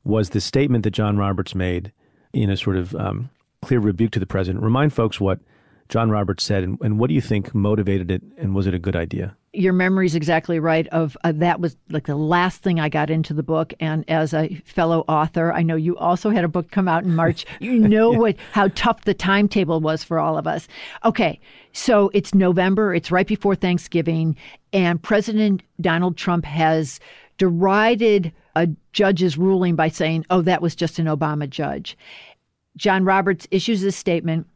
[0.04, 1.92] was the statement that John Roberts made
[2.32, 3.30] in a sort of um,
[3.62, 4.64] clear rebuke to the president.
[4.64, 5.40] Remind folks what
[5.90, 8.78] John Roberts said and, and what do you think motivated it and was it a
[8.78, 9.36] good idea?
[9.52, 13.34] your memory's exactly right of uh, that was like the last thing I got into
[13.34, 16.86] the book and as a fellow author I know you also had a book come
[16.86, 18.18] out in March you know yeah.
[18.18, 20.68] what how tough the timetable was for all of us
[21.04, 21.40] okay
[21.72, 24.36] so it's November it's right before Thanksgiving
[24.72, 27.00] and President Donald Trump has
[27.38, 31.98] derided a judge's ruling by saying oh that was just an Obama judge
[32.76, 34.46] John Roberts issues a statement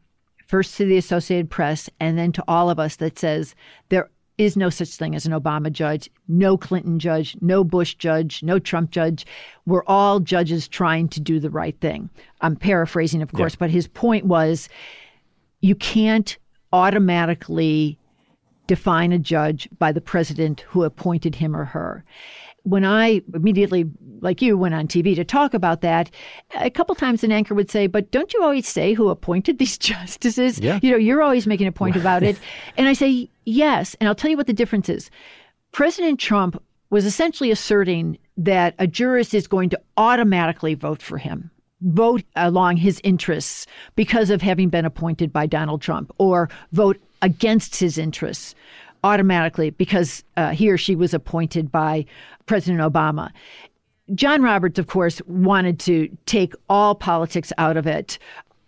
[0.47, 3.55] first to the Associated Press and then to all of us that says
[3.89, 8.43] there is no such thing as an Obama judge, no Clinton judge, no Bush judge,
[8.43, 9.25] no Trump judge.
[9.65, 12.09] We're all judges trying to do the right thing.
[12.41, 13.59] I'm paraphrasing, of course, yeah.
[13.59, 14.67] but his point was
[15.61, 16.37] you can't
[16.73, 17.97] automatically
[18.67, 22.03] define a judge by the president who appointed him or her
[22.65, 23.85] when I immediately,
[24.21, 26.09] like you, went on TV to talk about that,
[26.59, 29.77] a couple times an anchor would say, "But don't you always say who appointed these
[29.77, 30.59] justices?
[30.59, 30.79] Yeah.
[30.81, 32.37] You know, you're always making a point about it."
[32.77, 35.09] And I say, "Yes," and I'll tell you what the difference is.
[35.71, 41.51] President Trump was essentially asserting that a jurist is going to automatically vote for him
[41.81, 47.75] vote along his interests because of having been appointed by Donald Trump or vote against
[47.79, 48.55] his interests
[49.05, 52.03] automatically because uh, he or she was appointed by
[52.47, 53.31] President Obama.
[54.15, 58.17] John Roberts, of course, wanted to take all politics out of it.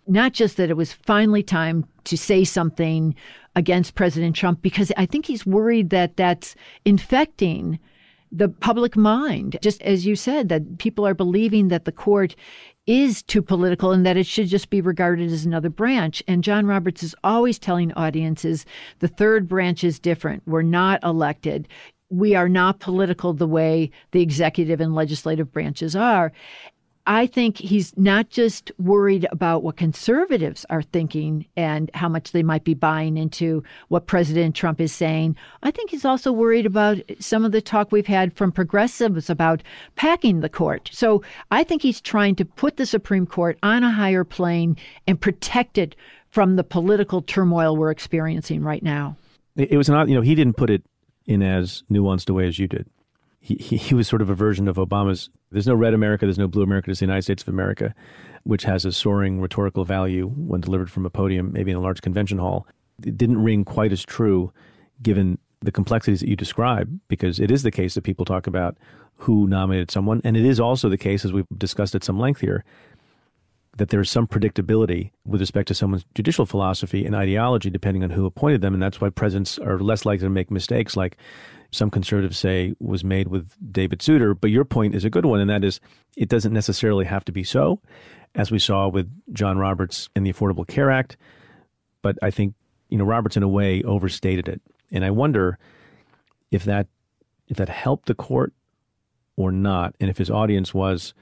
[0.06, 3.16] Not just that it was finally time to say something
[3.56, 7.78] against President Trump, because I think he's worried that that's infecting
[8.30, 9.58] the public mind.
[9.60, 12.36] Just as you said, that people are believing that the court
[12.88, 16.22] is too political and that it should just be regarded as another branch.
[16.26, 18.64] And John Roberts is always telling audiences
[19.00, 20.42] the third branch is different.
[20.46, 21.68] We're not elected.
[22.08, 26.32] We are not political the way the executive and legislative branches are.
[27.08, 32.42] I think he's not just worried about what conservatives are thinking and how much they
[32.42, 35.34] might be buying into what President Trump is saying.
[35.62, 39.62] I think he's also worried about some of the talk we've had from progressives about
[39.96, 40.90] packing the court.
[40.92, 45.18] So I think he's trying to put the Supreme Court on a higher plane and
[45.18, 45.96] protect it
[46.28, 49.16] from the political turmoil we're experiencing right now.
[49.56, 50.82] It was not, you know, he didn't put it
[51.24, 52.86] in as nuanced a way as you did
[53.40, 55.30] he, he, was sort of a version of Obama's.
[55.50, 57.94] There's no red America, there's no blue America, there's the United States of America,
[58.42, 62.02] which has a soaring rhetorical value when delivered from a podium, maybe in a large
[62.02, 62.66] convention hall.
[63.04, 64.52] It didn't ring quite as true
[65.02, 68.76] given the complexities that you describe, because it is the case that people talk about
[69.16, 70.20] who nominated someone.
[70.24, 72.64] And it is also the case, as we've discussed at some length here,
[73.76, 78.26] that there's some predictability with respect to someone's judicial philosophy and ideology depending on who
[78.26, 78.74] appointed them.
[78.74, 81.16] And that's why presidents are less likely to make mistakes like
[81.70, 84.34] some conservatives say was made with David Souter.
[84.34, 85.80] But your point is a good one, and that is
[86.16, 87.80] it doesn't necessarily have to be so,
[88.34, 91.16] as we saw with John Roberts and the Affordable Care Act.
[92.02, 92.54] But I think,
[92.88, 94.60] you know, Roberts in a way overstated it.
[94.90, 95.58] And I wonder
[96.50, 96.86] if that
[97.48, 98.52] if that helped the court
[99.36, 101.14] or not, and if his audience was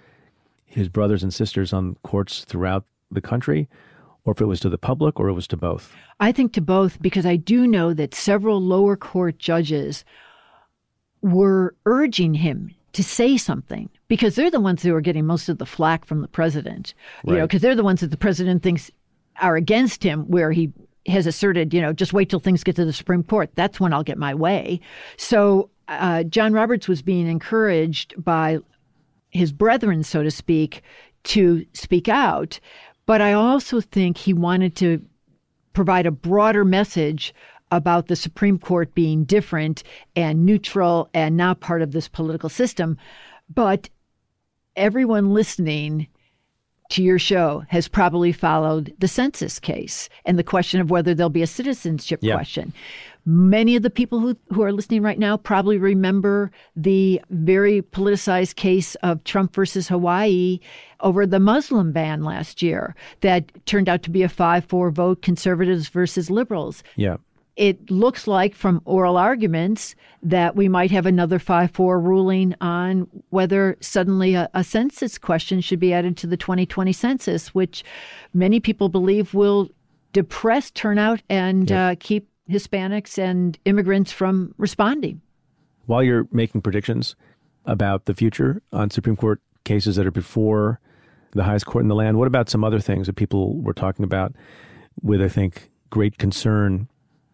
[0.65, 3.69] his brothers and sisters on courts throughout the country,
[4.25, 5.93] or if it was to the public or it was to both?
[6.21, 10.05] I think to both because I do know that several lower court judges
[11.23, 15.59] were urging him to say something because they're the ones who are getting most of
[15.59, 16.95] the flack from the president.
[17.25, 17.39] You right.
[17.41, 18.91] know, because they're the ones that the president thinks
[19.41, 20.73] are against him, where he
[21.07, 23.51] has asserted, you know, just wait till things get to the Supreme Court.
[23.55, 24.81] That's when I'll get my way.
[25.17, 28.59] So uh, John Roberts was being encouraged by
[29.31, 30.83] his brethren, so to speak,
[31.25, 32.59] to speak out.
[33.05, 35.05] But I also think he wanted to
[35.75, 37.35] provide a broader message
[37.71, 39.83] about the Supreme Court being different
[40.15, 42.97] and neutral and not part of this political system.
[43.53, 43.89] But
[44.77, 46.09] everyone listening
[46.91, 51.31] to your show has probably followed the census case and the question of whether there'll
[51.31, 52.73] be a citizenship question.
[53.25, 58.55] Many of the people who, who are listening right now probably remember the very politicized
[58.55, 60.61] case of Trump versus Hawaii
[61.01, 65.23] over the Muslim ban last year that turned out to be a 5 4 vote,
[65.23, 66.85] conservatives versus liberals.
[66.95, 67.17] Yeah
[67.57, 73.09] it looks like from oral arguments that we might have another 5 4 ruling on
[73.31, 77.83] whether suddenly a, a, census question should be added to the 2020 census, which
[78.35, 79.69] many people believe will
[80.13, 85.21] depress turnout and uh, keep Hispanics and immigrants from responding.
[85.87, 87.17] While you're making predictions
[87.65, 90.81] about the future on Supreme Court cases that are before
[91.33, 94.05] the highest court in the land, what about some other things that people were talking
[94.05, 94.35] about
[95.03, 96.89] with, I think, great concern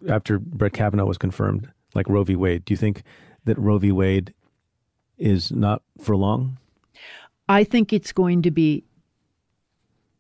[0.09, 2.37] after Brett Kavanaugh was confirmed like Roe v.
[2.37, 2.65] Wade.
[2.65, 3.03] Do you think
[3.45, 3.93] that Roe v.
[3.93, 4.35] Wade
[5.19, 6.59] is not for long?
[7.49, 8.85] I think it's going to be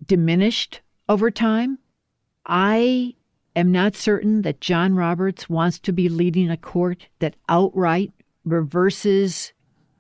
[0.07, 1.79] diminished over time.
[2.47, 3.15] I
[3.55, 8.13] am not certain that John Roberts wants to be leading a court that outright
[8.45, 9.53] reverses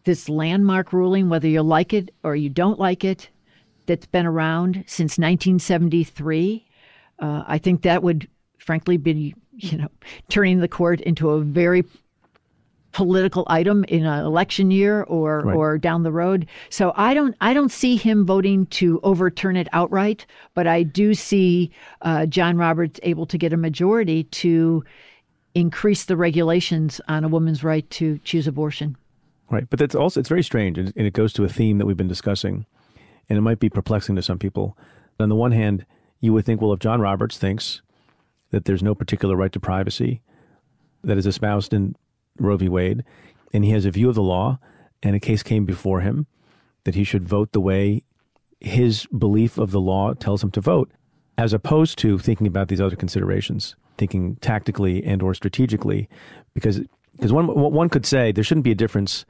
[0.04, 3.28] this landmark ruling, whether you like it or you don't like it,
[3.86, 6.66] that's been around since 1973.
[7.18, 8.28] Uh, I think that would,
[8.58, 9.34] frankly, be
[9.70, 9.88] you know
[10.28, 11.84] turning the court into a very
[12.92, 15.56] political item in an election year or right.
[15.56, 16.46] or down the road.
[16.68, 21.14] So I don't I don't see him voting to overturn it outright, but I do
[21.14, 21.70] see
[22.02, 24.84] uh, John Roberts able to get a majority to
[25.54, 28.96] increase the regulations on a woman's right to choose abortion.
[29.50, 31.96] Right, but that's also it's very strange, and it goes to a theme that we've
[31.96, 32.64] been discussing,
[33.28, 34.76] and it might be perplexing to some people.
[35.20, 35.84] On the one hand,
[36.20, 37.82] you would think, well, if John Roberts thinks
[38.52, 40.22] that there's no particular right to privacy
[41.02, 41.96] that is espoused in
[42.38, 42.68] Roe v.
[42.68, 43.02] Wade,
[43.52, 44.58] and he has a view of the law,
[45.02, 46.26] and a case came before him
[46.84, 48.02] that he should vote the way
[48.60, 50.90] his belief of the law tells him to vote,
[51.36, 56.08] as opposed to thinking about these other considerations, thinking tactically and or strategically,
[56.54, 56.80] because
[57.16, 59.24] because one one could say there shouldn't be a difference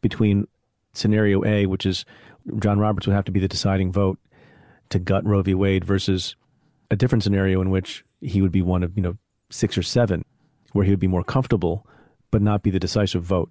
[0.00, 0.46] between
[0.92, 2.04] scenario A, which is
[2.58, 4.18] John Roberts would have to be the deciding vote
[4.90, 5.54] to gut Roe v.
[5.54, 6.36] Wade, versus
[6.90, 9.16] a different scenario in which he would be one of you know
[9.50, 10.24] six or seven,
[10.72, 11.86] where he would be more comfortable
[12.32, 13.50] but not be the decisive vote.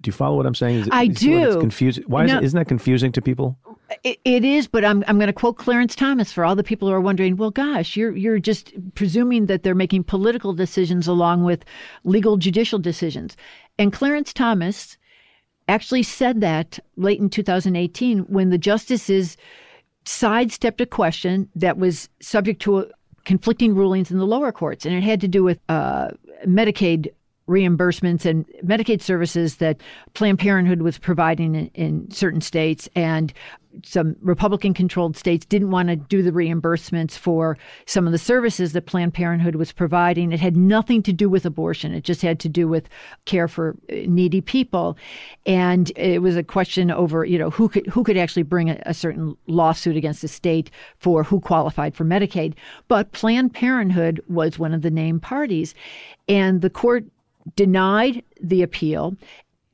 [0.00, 0.80] Do you follow what I'm saying?
[0.82, 1.48] It, I do.
[1.48, 2.04] It's confusing.
[2.06, 3.58] Why is it, isn't that confusing to people?
[4.04, 6.86] It, it is, but I'm I'm going to quote Clarence Thomas for all the people
[6.86, 7.36] who are wondering.
[7.36, 11.64] Well, gosh, you're you're just presuming that they're making political decisions along with
[12.04, 13.36] legal judicial decisions.
[13.76, 14.96] And Clarence Thomas
[15.66, 19.36] actually said that late in 2018 when the justices
[20.04, 22.86] sidestepped a question that was subject to a,
[23.28, 26.08] conflicting rulings in the lower courts, and it had to do with uh,
[26.46, 27.12] Medicaid
[27.48, 29.80] reimbursements and Medicaid services that
[30.14, 33.32] Planned Parenthood was providing in, in certain states, and
[33.84, 37.56] some Republican controlled states didn't want to do the reimbursements for
[37.86, 40.32] some of the services that Planned Parenthood was providing.
[40.32, 42.88] It had nothing to do with abortion, it just had to do with
[43.24, 44.96] care for needy people.
[45.46, 48.80] And it was a question over, you know, who could who could actually bring a,
[48.86, 52.54] a certain lawsuit against the state for who qualified for Medicaid.
[52.88, 55.74] But Planned Parenthood was one of the named parties.
[56.28, 57.04] And the court
[57.56, 59.16] denied the appeal.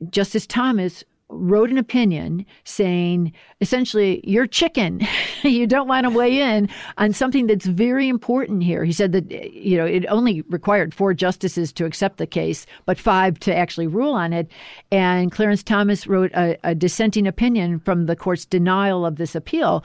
[0.09, 5.05] Justice Thomas wrote an opinion saying essentially you're chicken.
[5.43, 8.83] You don't want to weigh in on something that's very important here.
[8.83, 12.97] He said that you know it only required four justices to accept the case but
[12.97, 14.49] five to actually rule on it.
[14.91, 19.83] And clarence thomas wrote a, a dissenting opinion from the court's denial of this appeal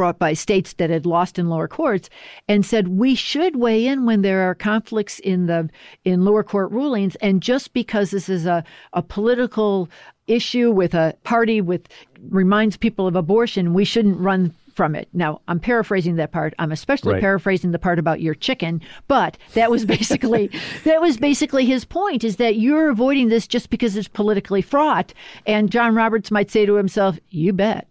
[0.00, 2.08] brought by states that had lost in lower courts
[2.48, 5.68] and said we should weigh in when there are conflicts in the
[6.06, 8.64] in lower court rulings and just because this is a,
[8.94, 9.90] a political
[10.26, 11.86] issue with a party with
[12.30, 15.06] reminds people of abortion we shouldn't run from it.
[15.12, 16.54] Now, I'm paraphrasing that part.
[16.58, 17.20] I'm especially right.
[17.20, 20.50] paraphrasing the part about your chicken, but that was basically
[20.84, 25.12] that was basically his point is that you're avoiding this just because it's politically fraught.
[25.46, 27.86] And John Roberts might say to himself, "You bet."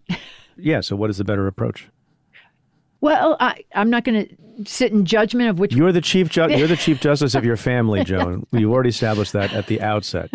[0.62, 1.88] Yeah, so what is the better approach?
[3.00, 4.36] Well, I, am not going to
[4.70, 5.74] sit in judgment of which.
[5.74, 8.46] You're the chief ju- You're the chief justice of your family, Joan.
[8.52, 10.30] We've already established that at the outset.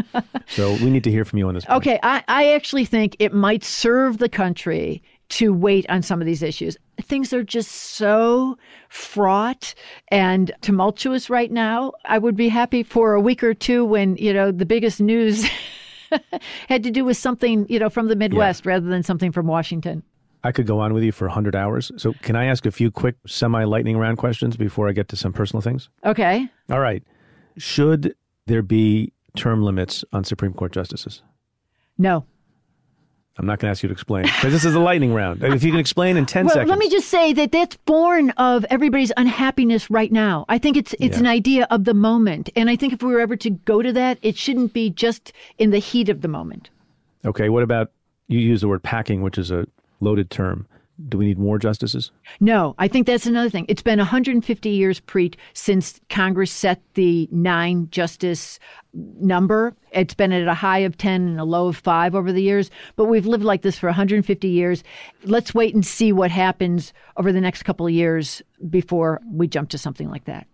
[0.48, 1.66] So we need to hear from you on this.
[1.66, 1.78] Point.
[1.78, 6.26] Okay, I, I actually think it might serve the country to wait on some of
[6.28, 6.78] these issues.
[7.02, 8.58] Things are just so
[8.90, 9.74] fraught
[10.10, 11.94] and tumultuous right now.
[12.06, 15.46] I would be happy for a week or two when you know the biggest news.
[16.70, 18.74] had to do with something, you know, from the Midwest yeah.
[18.74, 20.04] rather than something from Washington.
[20.46, 21.92] I could go on with you for 100 hours.
[21.98, 25.16] So, can I ask a few quick semi lightning round questions before I get to
[25.16, 25.90] some personal things?
[26.06, 26.48] Okay.
[26.70, 27.04] All right.
[27.58, 28.16] Should
[28.46, 31.24] there be term limits on Supreme Court justices?
[31.98, 32.26] No.
[33.38, 35.44] I'm not going to ask you to explain because this is a lightning round.
[35.44, 36.70] If you can explain in 10 well, seconds.
[36.70, 40.46] Let me just say that that's born of everybody's unhappiness right now.
[40.48, 41.22] I think it's it's yeah.
[41.22, 42.52] an idea of the moment.
[42.56, 45.34] And I think if we were ever to go to that, it shouldn't be just
[45.58, 46.70] in the heat of the moment.
[47.26, 47.50] Okay.
[47.50, 47.92] What about
[48.28, 49.68] you use the word packing, which is a
[50.00, 50.68] loaded term.
[51.10, 52.12] Do we need more justices?
[52.40, 53.66] No, I think that's another thing.
[53.68, 58.60] It's been 150 years, Preet, since Congress set the nine justice
[58.94, 59.76] number.
[59.92, 62.72] It's been at a high of 10 and a low of five over the years,
[62.96, 64.84] but we've lived like this for 150 years.
[65.26, 69.70] Let's wait and see what happens over the next couple of years before we jump
[69.72, 70.48] to something like that.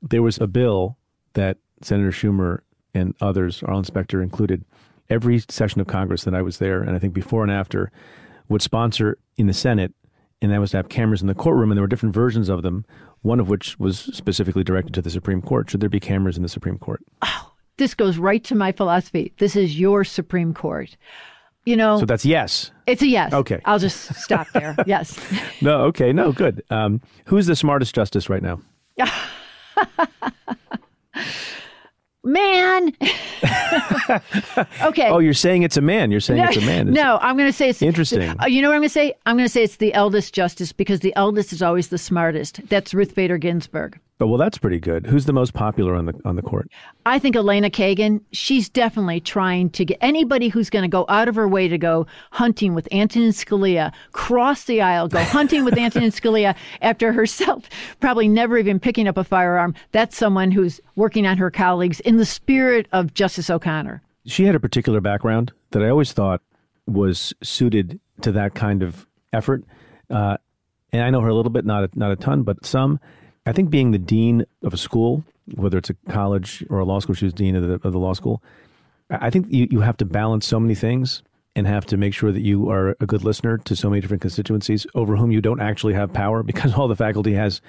[0.00, 0.96] There was a bill
[1.34, 2.60] that Senator Schumer
[2.94, 4.64] and others, our inspector included,
[5.10, 7.92] every session of Congress that I was there, and I think before and after,
[8.52, 9.92] would sponsor in the Senate,
[10.40, 12.62] and that was to have cameras in the courtroom, and there were different versions of
[12.62, 12.84] them,
[13.22, 15.70] one of which was specifically directed to the Supreme Court.
[15.70, 17.02] Should there be cameras in the Supreme Court?
[17.22, 19.32] Oh, This goes right to my philosophy.
[19.38, 20.96] This is your Supreme Court.
[21.64, 22.72] You know, So that's yes.
[22.88, 23.32] it's a yes.
[23.32, 23.60] Okay.
[23.64, 24.74] I'll just stop there.
[24.86, 25.16] yes.
[25.60, 26.62] No, okay, no, good.
[26.70, 28.60] Um, who's the smartest justice right now?
[32.24, 32.88] Man.
[34.82, 35.08] okay.
[35.08, 36.10] Oh, you're saying it's a man.
[36.12, 36.88] You're saying it's a man.
[36.88, 38.30] It's- no, I'm going to say it's Interesting.
[38.40, 39.14] Uh, you know what I'm going to say?
[39.26, 42.60] I'm going to say it's the eldest justice because the eldest is always the smartest.
[42.68, 43.98] That's Ruth Bader Ginsburg.
[44.22, 45.04] Oh, well, that's pretty good.
[45.04, 46.70] Who's the most popular on the on the court?
[47.04, 51.26] I think Elena Kagan, she's definitely trying to get anybody who's going to go out
[51.26, 55.76] of her way to go hunting with Antonin Scalia, cross the aisle, go hunting with
[55.76, 57.68] Antonin Scalia after herself
[57.98, 59.74] probably never even picking up a firearm.
[59.90, 64.02] That's someone who's working on her colleagues in the spirit of Justice O'Connor.
[64.24, 66.42] She had a particular background that I always thought
[66.86, 69.64] was suited to that kind of effort.
[70.08, 70.36] Uh,
[70.92, 73.00] and I know her a little bit, not a, not a ton, but some.
[73.46, 75.24] I think being the dean of a school,
[75.54, 77.98] whether it's a college or a law school, she was dean of the, of the
[77.98, 78.42] law school.
[79.10, 81.22] I think you, you have to balance so many things
[81.54, 84.22] and have to make sure that you are a good listener to so many different
[84.22, 87.60] constituencies over whom you don't actually have power because all the faculty has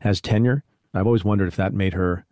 [0.00, 0.62] has tenure.
[0.92, 2.24] I've always wondered if that made her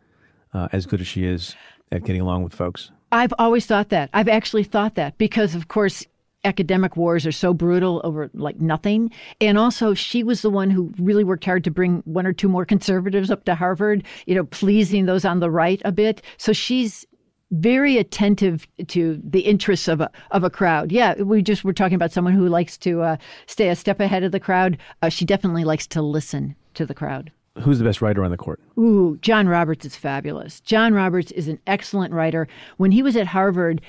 [0.53, 1.57] uh, as good as she is
[1.91, 2.91] at getting along with folks.
[3.11, 4.11] I've always thought that.
[4.13, 6.07] I've actually thought that because, of course,
[6.45, 9.11] academic wars are so brutal over like nothing.
[9.41, 12.49] And also, she was the one who really worked hard to bring one or two
[12.49, 16.23] more conservatives up to Harvard, you know, pleasing those on the right a bit.
[16.37, 17.07] So she's
[17.53, 20.91] very attentive to the interests of a of a crowd.
[20.91, 23.17] Yeah, we just were talking about someone who likes to uh,
[23.47, 24.79] stay a step ahead of the crowd.
[25.03, 27.31] Uh, she definitely likes to listen to the crowd.
[27.61, 28.61] Who's the best writer on the court?
[28.79, 30.61] Ooh, John Roberts is fabulous.
[30.61, 32.49] John Roberts is an excellent writer.
[32.79, 33.83] When he was at Harvard,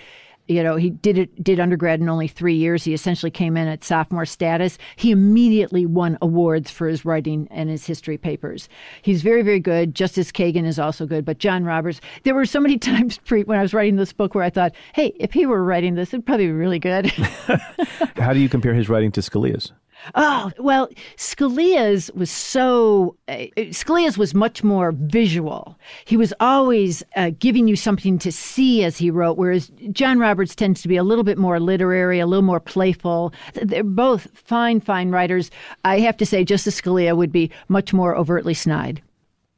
[0.48, 2.84] you know, he did it did undergrad in only three years.
[2.84, 4.78] He essentially came in at sophomore status.
[4.96, 8.68] He immediately won awards for his writing and his history papers.
[9.02, 9.96] He's very, very good.
[9.96, 12.02] Justice Kagan is also good, but John Roberts.
[12.24, 14.74] There were so many times Preet, when I was writing this book where I thought,
[14.94, 17.06] hey, if he were writing this, it'd probably be really good.
[18.18, 19.72] How do you compare his writing to Scalia's?
[20.16, 25.78] Oh, well, Scalia's was so, uh, Scalia's was much more visual.
[26.06, 30.56] He was always uh, giving you something to see as he wrote, whereas John Roberts
[30.56, 33.34] tends to be a little bit more literary, a little more playful.
[33.54, 35.52] They're both fine, fine writers.
[35.86, 39.02] I have to say, Justice Scalia would be much more overtly snide.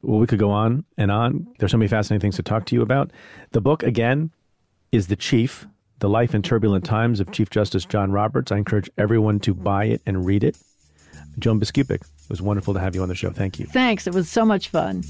[0.02, 1.46] Well, we could go on and on.
[1.58, 3.10] There's so many fascinating things to talk to you about.
[3.50, 4.30] The book, again,
[4.92, 5.66] is The Chief
[5.98, 8.52] The Life and Turbulent Times of Chief Justice John Roberts.
[8.52, 10.58] I encourage everyone to buy it and read it.
[11.38, 13.30] Joan Biskupic, it was wonderful to have you on the show.
[13.30, 13.66] Thank you.
[13.66, 14.06] Thanks.
[14.06, 15.02] It was so much fun.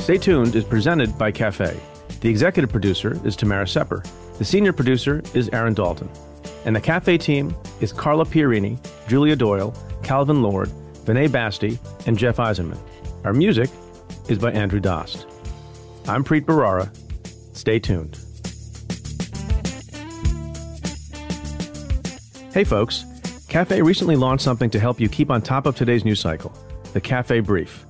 [0.00, 1.78] Stay Tuned is presented by Cafe.
[2.20, 4.02] The executive producer is Tamara Sepper.
[4.36, 6.10] The senior producer is Aaron Dalton.
[6.66, 8.78] And the Cafe team is Carla Pierini,
[9.08, 10.68] Julia Doyle, Calvin Lord,
[11.04, 12.78] Vinay Basti, and Jeff Eisenman.
[13.24, 13.70] Our music
[14.28, 15.26] is by Andrew Dost.
[16.08, 16.88] I'm Preet Bharara.
[17.54, 18.18] Stay tuned.
[22.52, 23.04] Hey folks,
[23.48, 26.52] Cafe recently launched something to help you keep on top of today's news cycle
[26.94, 27.84] the Cafe Brief.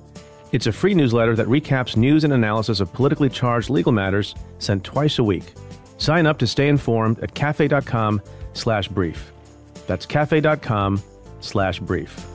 [0.51, 4.83] It's a free newsletter that recaps news and analysis of politically charged legal matters sent
[4.83, 5.53] twice a week.
[5.97, 8.21] Sign up to stay informed at cafe.com
[8.53, 9.31] slash brief.
[9.87, 11.01] That's cafe.com
[11.39, 12.28] slash brief.